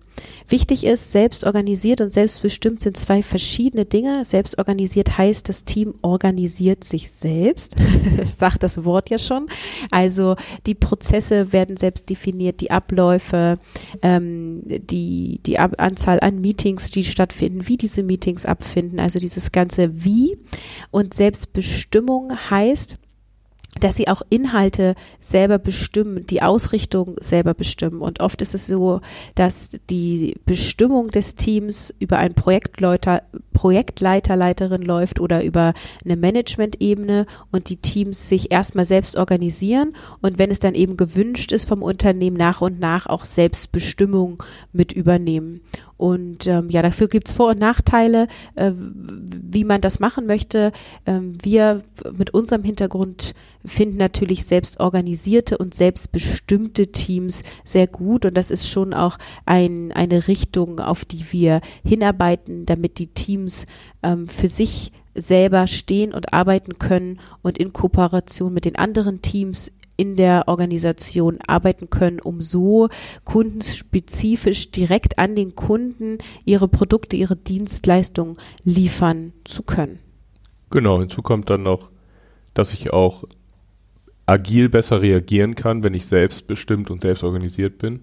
Wichtig 0.49 0.83
ist, 0.83 1.11
selbstorganisiert 1.11 2.01
und 2.01 2.11
selbstbestimmt 2.11 2.81
sind 2.81 2.97
zwei 2.97 3.21
verschiedene 3.21 3.85
Dinge. 3.85 4.25
Selbstorganisiert 4.25 5.15
heißt, 5.19 5.47
das 5.47 5.63
Team 5.63 5.93
organisiert 6.01 6.83
sich 6.83 7.11
selbst. 7.11 7.75
sagt 8.25 8.63
das 8.63 8.83
Wort 8.83 9.11
ja 9.11 9.19
schon. 9.19 9.45
Also 9.91 10.35
die 10.65 10.75
Prozesse 10.75 11.53
werden 11.53 11.77
selbst 11.77 12.09
definiert, 12.09 12.61
die 12.61 12.71
Abläufe, 12.71 13.59
ähm, 14.01 14.63
die, 14.65 15.39
die 15.45 15.59
Ab 15.59 15.75
Anzahl 15.77 16.19
an 16.19 16.41
Meetings, 16.41 16.89
die 16.89 17.03
stattfinden, 17.03 17.67
wie 17.67 17.77
diese 17.77 18.01
Meetings 18.01 18.45
abfinden, 18.45 18.99
also 18.99 19.19
dieses 19.19 19.51
ganze 19.51 20.03
Wie. 20.03 20.37
Und 20.89 21.10
Selbstbestimmung 21.13 22.31
heißt, 22.49 22.97
dass 23.79 23.95
sie 23.95 24.09
auch 24.09 24.21
Inhalte 24.29 24.95
selber 25.19 25.57
bestimmen, 25.57 26.25
die 26.25 26.41
Ausrichtung 26.41 27.15
selber 27.19 27.53
bestimmen. 27.53 28.01
Und 28.01 28.19
oft 28.19 28.41
ist 28.41 28.53
es 28.53 28.67
so, 28.67 28.99
dass 29.35 29.71
die 29.89 30.35
Bestimmung 30.45 31.07
des 31.09 31.35
Teams 31.35 31.93
über 31.99 32.17
einen 32.17 32.33
Projektleiter, 32.33 33.23
Projektleiter, 33.53 34.35
Leiterin 34.35 34.81
läuft 34.81 35.19
oder 35.19 35.43
über 35.43 35.73
eine 36.03 36.17
Management-Ebene 36.17 37.25
und 37.51 37.69
die 37.69 37.77
Teams 37.77 38.27
sich 38.27 38.51
erstmal 38.51 38.85
selbst 38.85 39.15
organisieren 39.15 39.95
und 40.21 40.37
wenn 40.37 40.51
es 40.51 40.59
dann 40.59 40.75
eben 40.75 40.97
gewünscht 40.97 41.51
ist 41.51 41.67
vom 41.67 41.81
Unternehmen 41.81 42.37
nach 42.37 42.61
und 42.61 42.79
nach 42.79 43.07
auch 43.07 43.23
Selbstbestimmung 43.23 44.43
mit 44.73 44.91
übernehmen. 44.91 45.61
Und 46.01 46.47
ähm, 46.47 46.71
ja, 46.71 46.81
dafür 46.81 47.07
gibt 47.07 47.27
es 47.27 47.33
Vor- 47.35 47.51
und 47.51 47.59
Nachteile, 47.59 48.27
äh, 48.55 48.71
wie 48.75 49.63
man 49.63 49.81
das 49.81 49.99
machen 49.99 50.25
möchte. 50.25 50.71
Ähm, 51.05 51.37
wir 51.43 51.83
mit 52.17 52.33
unserem 52.33 52.63
Hintergrund 52.63 53.35
finden 53.63 53.97
natürlich 53.97 54.45
selbst 54.45 54.79
organisierte 54.79 55.59
und 55.59 55.75
selbstbestimmte 55.75 56.87
Teams 56.87 57.43
sehr 57.63 57.85
gut. 57.85 58.25
Und 58.25 58.35
das 58.35 58.49
ist 58.49 58.67
schon 58.67 58.95
auch 58.95 59.19
ein, 59.45 59.91
eine 59.91 60.27
Richtung, 60.27 60.79
auf 60.79 61.05
die 61.05 61.23
wir 61.31 61.61
hinarbeiten, 61.85 62.65
damit 62.65 62.97
die 62.97 63.13
Teams 63.13 63.67
ähm, 64.01 64.25
für 64.25 64.47
sich 64.47 64.91
selber 65.13 65.67
stehen 65.67 66.15
und 66.15 66.33
arbeiten 66.33 66.79
können 66.79 67.19
und 67.43 67.59
in 67.59 67.73
Kooperation 67.73 68.51
mit 68.51 68.65
den 68.65 68.75
anderen 68.75 69.21
Teams 69.21 69.71
in 70.01 70.15
der 70.15 70.47
Organisation 70.47 71.37
arbeiten 71.45 71.91
können, 71.91 72.19
um 72.19 72.41
so 72.41 72.89
kundenspezifisch 73.23 74.71
direkt 74.71 75.19
an 75.19 75.35
den 75.35 75.53
Kunden 75.53 76.17
ihre 76.43 76.67
Produkte, 76.67 77.15
ihre 77.15 77.35
Dienstleistungen 77.35 78.37
liefern 78.63 79.31
zu 79.43 79.61
können. 79.61 79.99
Genau, 80.71 80.99
hinzu 80.99 81.21
kommt 81.21 81.51
dann 81.51 81.61
noch, 81.61 81.91
dass 82.55 82.73
ich 82.73 82.91
auch 82.91 83.25
agil 84.25 84.69
besser 84.69 85.03
reagieren 85.03 85.53
kann, 85.53 85.83
wenn 85.83 85.93
ich 85.93 86.07
selbstbestimmt 86.07 86.89
und 86.89 87.01
selbst 87.01 87.23
organisiert 87.23 87.77
bin. 87.77 87.99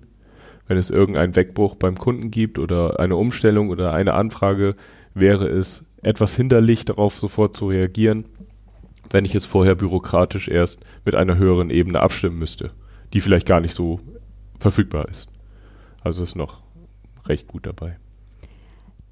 Wenn 0.69 0.79
es 0.79 0.91
irgendeinen 0.91 1.35
Wegbruch 1.35 1.75
beim 1.75 1.99
Kunden 1.99 2.31
gibt 2.31 2.61
oder 2.61 3.01
eine 3.01 3.17
Umstellung 3.17 3.71
oder 3.71 3.93
eine 3.93 4.15
Anfrage, 4.15 4.77
wäre 5.15 5.49
es 5.49 5.83
etwas 6.03 6.37
hinderlich, 6.37 6.85
darauf 6.85 7.19
sofort 7.19 7.57
zu 7.57 7.67
reagieren 7.67 8.27
wenn 9.11 9.25
ich 9.25 9.35
es 9.35 9.45
vorher 9.45 9.75
bürokratisch 9.75 10.49
erst 10.49 10.81
mit 11.05 11.15
einer 11.15 11.37
höheren 11.37 11.71
Ebene 11.71 12.01
abstimmen 12.01 12.39
müsste, 12.39 12.73
die 13.13 13.21
vielleicht 13.21 13.47
gar 13.47 13.61
nicht 13.61 13.75
so 13.75 14.01
verfügbar 14.59 15.09
ist. 15.09 15.29
Also 16.03 16.23
ist 16.23 16.37
noch 16.37 16.63
recht 17.27 17.49
gut 17.49 17.67
dabei. 17.67 17.97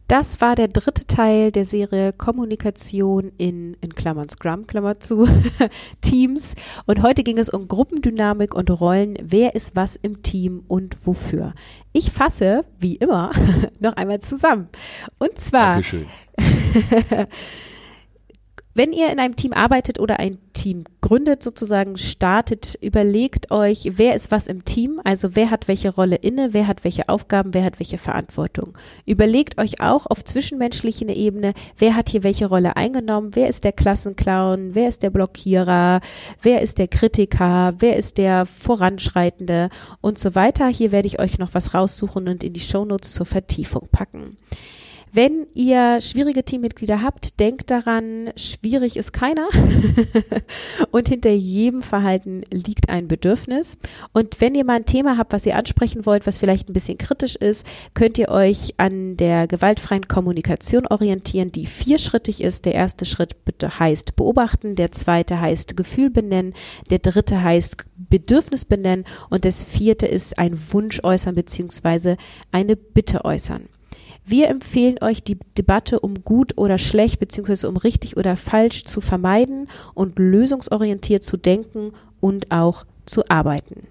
Das 0.08 0.40
war 0.40 0.54
der 0.54 0.68
dritte 0.68 1.04
Teil 1.04 1.50
der 1.50 1.64
Serie 1.64 2.12
Kommunikation 2.12 3.32
in, 3.38 3.76
in 3.80 3.92
Klammern 3.92 4.28
Scrum, 4.28 4.68
Klammer 4.68 5.00
zu, 5.00 5.26
Teams. 6.00 6.54
Und 6.86 7.02
heute 7.02 7.24
ging 7.24 7.38
es 7.38 7.48
um 7.48 7.66
Gruppendynamik 7.66 8.54
und 8.54 8.70
Rollen. 8.70 9.18
Wer 9.20 9.56
ist 9.56 9.74
was 9.74 9.96
im 9.96 10.22
Team 10.22 10.62
und 10.68 10.96
wofür? 11.04 11.54
Ich 11.92 12.12
fasse, 12.12 12.64
wie 12.78 12.94
immer, 12.94 13.32
noch 13.80 13.94
einmal 13.94 14.20
zusammen. 14.20 14.68
Und 15.18 15.36
zwar, 15.40 15.82
Wenn 18.76 18.92
ihr 18.92 19.10
in 19.10 19.18
einem 19.18 19.36
Team 19.36 19.54
arbeitet 19.54 19.98
oder 19.98 20.18
ein 20.20 20.36
Team 20.52 20.84
gründet, 21.00 21.42
sozusagen 21.42 21.96
startet, 21.96 22.76
überlegt 22.82 23.50
euch, 23.50 23.92
wer 23.94 24.14
ist 24.14 24.30
was 24.30 24.48
im 24.48 24.66
Team, 24.66 25.00
also 25.02 25.34
wer 25.34 25.50
hat 25.50 25.66
welche 25.66 25.88
Rolle 25.88 26.16
inne, 26.16 26.52
wer 26.52 26.66
hat 26.66 26.84
welche 26.84 27.08
Aufgaben, 27.08 27.54
wer 27.54 27.64
hat 27.64 27.80
welche 27.80 27.96
Verantwortung. 27.96 28.76
Überlegt 29.06 29.56
euch 29.56 29.80
auch 29.80 30.04
auf 30.04 30.22
zwischenmenschlicher 30.22 31.08
Ebene, 31.08 31.54
wer 31.78 31.96
hat 31.96 32.10
hier 32.10 32.22
welche 32.22 32.44
Rolle 32.44 32.76
eingenommen, 32.76 33.30
wer 33.32 33.48
ist 33.48 33.64
der 33.64 33.72
Klassenclown, 33.72 34.74
wer 34.74 34.90
ist 34.90 35.02
der 35.02 35.08
Blockierer, 35.08 36.02
wer 36.42 36.60
ist 36.60 36.76
der 36.76 36.88
Kritiker, 36.88 37.72
wer 37.78 37.96
ist 37.96 38.18
der 38.18 38.44
Voranschreitende? 38.44 39.70
Und 40.02 40.18
so 40.18 40.34
weiter. 40.34 40.66
Hier 40.68 40.92
werde 40.92 41.06
ich 41.06 41.18
euch 41.18 41.38
noch 41.38 41.54
was 41.54 41.72
raussuchen 41.72 42.28
und 42.28 42.44
in 42.44 42.52
die 42.52 42.60
Shownotes 42.60 43.14
zur 43.14 43.24
Vertiefung 43.24 43.88
packen. 43.90 44.36
Wenn 45.16 45.46
ihr 45.54 46.02
schwierige 46.02 46.44
Teammitglieder 46.44 47.00
habt, 47.00 47.40
denkt 47.40 47.70
daran, 47.70 48.32
schwierig 48.36 48.98
ist 48.98 49.14
keiner. 49.14 49.48
und 50.90 51.08
hinter 51.08 51.30
jedem 51.30 51.80
Verhalten 51.80 52.42
liegt 52.50 52.90
ein 52.90 53.08
Bedürfnis. 53.08 53.78
Und 54.12 54.42
wenn 54.42 54.54
ihr 54.54 54.66
mal 54.66 54.76
ein 54.76 54.84
Thema 54.84 55.16
habt, 55.16 55.32
was 55.32 55.46
ihr 55.46 55.56
ansprechen 55.56 56.04
wollt, 56.04 56.26
was 56.26 56.36
vielleicht 56.36 56.68
ein 56.68 56.74
bisschen 56.74 56.98
kritisch 56.98 57.34
ist, 57.34 57.66
könnt 57.94 58.18
ihr 58.18 58.28
euch 58.28 58.74
an 58.76 59.16
der 59.16 59.46
gewaltfreien 59.46 60.06
Kommunikation 60.06 60.86
orientieren, 60.86 61.50
die 61.50 61.64
vierschrittig 61.64 62.42
ist. 62.42 62.66
Der 62.66 62.74
erste 62.74 63.06
Schritt 63.06 63.36
heißt 63.62 64.16
beobachten, 64.16 64.76
der 64.76 64.92
zweite 64.92 65.40
heißt 65.40 65.78
Gefühl 65.78 66.10
benennen, 66.10 66.52
der 66.90 66.98
dritte 66.98 67.42
heißt 67.42 67.86
Bedürfnis 67.96 68.66
benennen 68.66 69.06
und 69.30 69.46
das 69.46 69.64
vierte 69.64 70.04
ist 70.04 70.38
ein 70.38 70.58
Wunsch 70.72 71.00
äußern 71.02 71.34
beziehungsweise 71.34 72.18
eine 72.52 72.76
Bitte 72.76 73.24
äußern. 73.24 73.70
Wir 74.28 74.48
empfehlen 74.48 74.96
euch, 75.02 75.22
die 75.22 75.38
Debatte 75.56 76.00
um 76.00 76.24
gut 76.24 76.54
oder 76.56 76.78
schlecht 76.78 77.20
beziehungsweise 77.20 77.68
um 77.68 77.76
richtig 77.76 78.16
oder 78.16 78.36
falsch 78.36 78.82
zu 78.84 79.00
vermeiden 79.00 79.68
und 79.94 80.18
lösungsorientiert 80.18 81.22
zu 81.22 81.36
denken 81.36 81.92
und 82.20 82.50
auch 82.50 82.84
zu 83.06 83.22
arbeiten. 83.28 83.86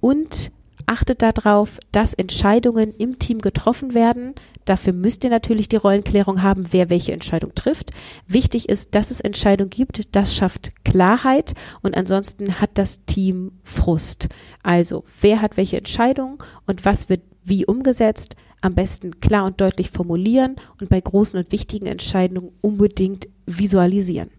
Und 0.00 0.52
achtet 0.84 1.22
darauf, 1.22 1.78
dass 1.92 2.12
Entscheidungen 2.12 2.94
im 2.98 3.18
Team 3.18 3.38
getroffen 3.40 3.94
werden. 3.94 4.34
Dafür 4.66 4.92
müsst 4.92 5.24
ihr 5.24 5.30
natürlich 5.30 5.68
die 5.68 5.76
Rollenklärung 5.76 6.42
haben, 6.42 6.66
wer 6.70 6.90
welche 6.90 7.12
Entscheidung 7.12 7.54
trifft. 7.54 7.90
Wichtig 8.26 8.68
ist, 8.68 8.94
dass 8.94 9.10
es 9.10 9.20
Entscheidungen 9.20 9.70
gibt. 9.70 10.14
Das 10.14 10.34
schafft 10.34 10.72
Klarheit 10.84 11.54
und 11.80 11.96
ansonsten 11.96 12.60
hat 12.60 12.70
das 12.74 13.04
Team 13.06 13.52
Frust. 13.64 14.28
Also, 14.62 15.04
wer 15.22 15.40
hat 15.40 15.56
welche 15.56 15.78
Entscheidung 15.78 16.42
und 16.66 16.84
was 16.84 17.08
wird 17.08 17.22
wie 17.44 17.64
umgesetzt? 17.64 18.36
Am 18.60 18.74
besten 18.74 19.20
klar 19.20 19.44
und 19.44 19.60
deutlich 19.60 19.90
formulieren 19.90 20.56
und 20.80 20.90
bei 20.90 21.00
großen 21.00 21.38
und 21.38 21.52
wichtigen 21.52 21.86
Entscheidungen 21.86 22.52
unbedingt 22.60 23.28
visualisieren. 23.46 24.30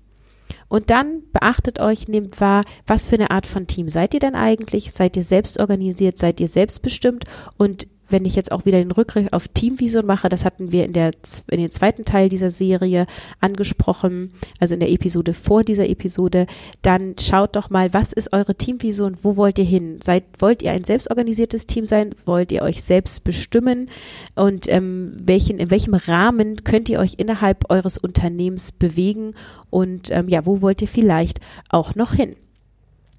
Und 0.68 0.90
dann 0.90 1.24
beachtet 1.32 1.80
euch, 1.80 2.08
nehmt 2.08 2.40
wahr, 2.40 2.64
was 2.86 3.08
für 3.08 3.16
eine 3.16 3.32
Art 3.32 3.48
von 3.48 3.68
Team 3.68 3.90
seid 3.90 4.14
ihr 4.14 4.20
denn 4.20 4.36
eigentlich? 4.36 4.92
Seid 4.92 5.18
ihr 5.18 5.24
selbst 5.24 5.60
organisiert? 5.60 6.18
Seid 6.18 6.40
ihr 6.40 6.48
selbstbestimmt? 6.48 7.26
Und 7.58 7.88
wenn 8.10 8.26
ich 8.26 8.36
jetzt 8.36 8.52
auch 8.52 8.66
wieder 8.66 8.80
den 8.80 8.92
Rückgriff 8.92 9.28
auf 9.32 9.48
Teamvision 9.48 10.06
mache, 10.06 10.30
das 10.30 10.46
hatten 10.46 10.72
wir 10.72 10.86
in, 10.86 10.94
der, 10.94 11.12
in 11.50 11.60
den 11.60 11.72
zweiten 11.72 12.06
Teil 12.06 12.30
dieser 12.30 12.50
Serie 12.50 13.06
angesprochen, 13.40 14.32
also 14.60 14.74
in 14.74 14.80
der 14.80 14.92
Episode 14.92 15.34
vor 15.34 15.64
dieser 15.64 15.88
Episode, 15.88 16.48
dann 16.82 17.16
schaut 17.20 17.56
doch 17.56 17.70
mal, 17.70 17.94
was 17.94 18.14
ist 18.14 18.34
eure 18.34 18.56
Teamvision, 18.56 19.18
wo 19.22 19.36
wollt 19.36 19.58
ihr 19.60 19.66
hin? 19.66 20.00
Seid, 20.02 20.24
wollt 20.40 20.62
ihr 20.62 20.72
ein 20.72 20.84
selbstorganisiertes 20.84 21.68
Team 21.68 21.86
sein? 21.86 22.16
Wollt 22.26 22.52
ihr 22.52 22.64
euch 22.64 22.84
selbst 22.84 23.24
bestimmen? 23.24 23.90
Und 24.36 24.68
ähm, 24.68 25.14
welchen, 25.20 25.60
in 25.60 25.72
welchem 25.72 25.94
Rahmen 25.94 26.64
könnt 26.64 26.90
ihr 26.90 27.00
euch 27.00 27.16
innerhalb 27.18 27.70
eures 27.70 27.98
Unternehmens 27.98 28.72
bewegen? 28.72 29.36
Und 29.70 30.12
ähm, 30.12 30.28
ja, 30.30 30.46
wo 30.46 30.62
wollt 30.62 30.82
ihr 30.82 30.88
vielleicht 30.88 31.40
auch 31.70 31.96
noch 31.96 32.14
hin? 32.14 32.36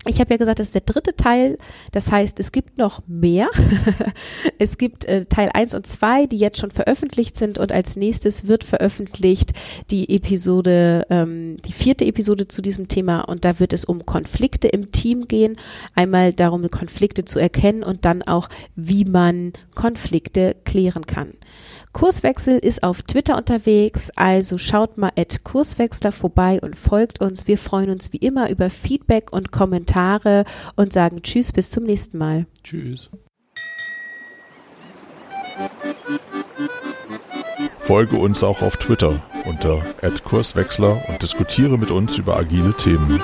Ich 0.07 0.19
habe 0.19 0.31
ja 0.33 0.39
gesagt, 0.39 0.59
das 0.59 0.69
ist 0.69 0.75
der 0.75 0.81
dritte 0.81 1.15
Teil. 1.15 1.59
Das 1.93 2.11
heißt, 2.11 2.41
es 2.41 2.53
gibt 2.53 2.79
noch 2.79 3.03
mehr. 3.07 3.49
es 4.59 4.79
gibt 4.79 5.05
äh, 5.05 5.27
Teil 5.27 5.51
1 5.53 5.75
und 5.75 5.87
2, 5.87 6.27
die 6.27 6.39
jetzt 6.39 6.59
schon 6.59 6.71
veröffentlicht 6.71 7.37
sind 7.37 7.59
und 7.59 7.71
als 7.71 7.97
nächstes 7.97 8.47
wird 8.47 8.65
veröffentlicht 8.65 9.53
die 9.91 10.17
Episode, 10.17 11.07
ähm, 11.11 11.59
die 11.67 11.73
vierte 11.73 12.07
Episode 12.07 12.49
zu 12.49 12.63
diesem 12.63 12.89
Thema 12.89 13.21
und 13.21 13.45
da 13.45 13.61
wird 13.61 13.75
es 13.75 13.85
um 13.85 14.07
Konflikte 14.07 14.69
im 14.69 14.91
Team 14.91 15.29
gehen. 15.29 15.57
Einmal 15.95 16.33
darum, 16.33 16.71
Konflikte 16.71 17.27
zu 17.27 17.39
erkennen 17.39 17.83
und 17.83 18.07
dann 18.07 18.23
auch, 18.23 18.49
wie 18.77 19.05
man 19.05 19.53
Konflikte 19.75 20.57
klären 20.65 21.07
kann. 21.07 21.35
Kurswechsel 21.93 22.59
ist 22.59 22.83
auf 22.83 23.03
Twitter 23.03 23.37
unterwegs, 23.37 24.11
also 24.15 24.59
schaut 24.59 24.97
mal 24.97 25.11
at 25.17 25.43
Kurswechsler 25.45 26.13
vorbei 26.13 26.61
und 26.63 26.77
folgt 26.77 27.21
uns. 27.21 27.47
Wir 27.49 27.59
freuen 27.59 27.91
uns 27.91 28.13
wie 28.13 28.19
immer 28.19 28.49
über 28.49 28.71
Feedback 28.71 29.33
und 29.33 29.51
Kommentare 29.51 30.45
und 30.77 30.93
sagen 30.93 31.23
Tschüss, 31.23 31.53
bis 31.53 31.71
zum 31.71 31.85
nächsten 31.85 32.17
Mal. 32.19 32.47
Tschüss. 32.63 33.11
Folge 37.81 38.17
uns 38.17 38.45
auch 38.45 38.63
auf 38.63 38.77
Twitter 38.77 39.21
unter 39.47 39.83
Kurswechsler 40.25 41.03
und 41.09 41.23
diskutiere 41.23 41.77
mit 41.77 41.91
uns 41.91 42.17
über 42.19 42.37
agile 42.37 42.73
Themen. 42.75 43.21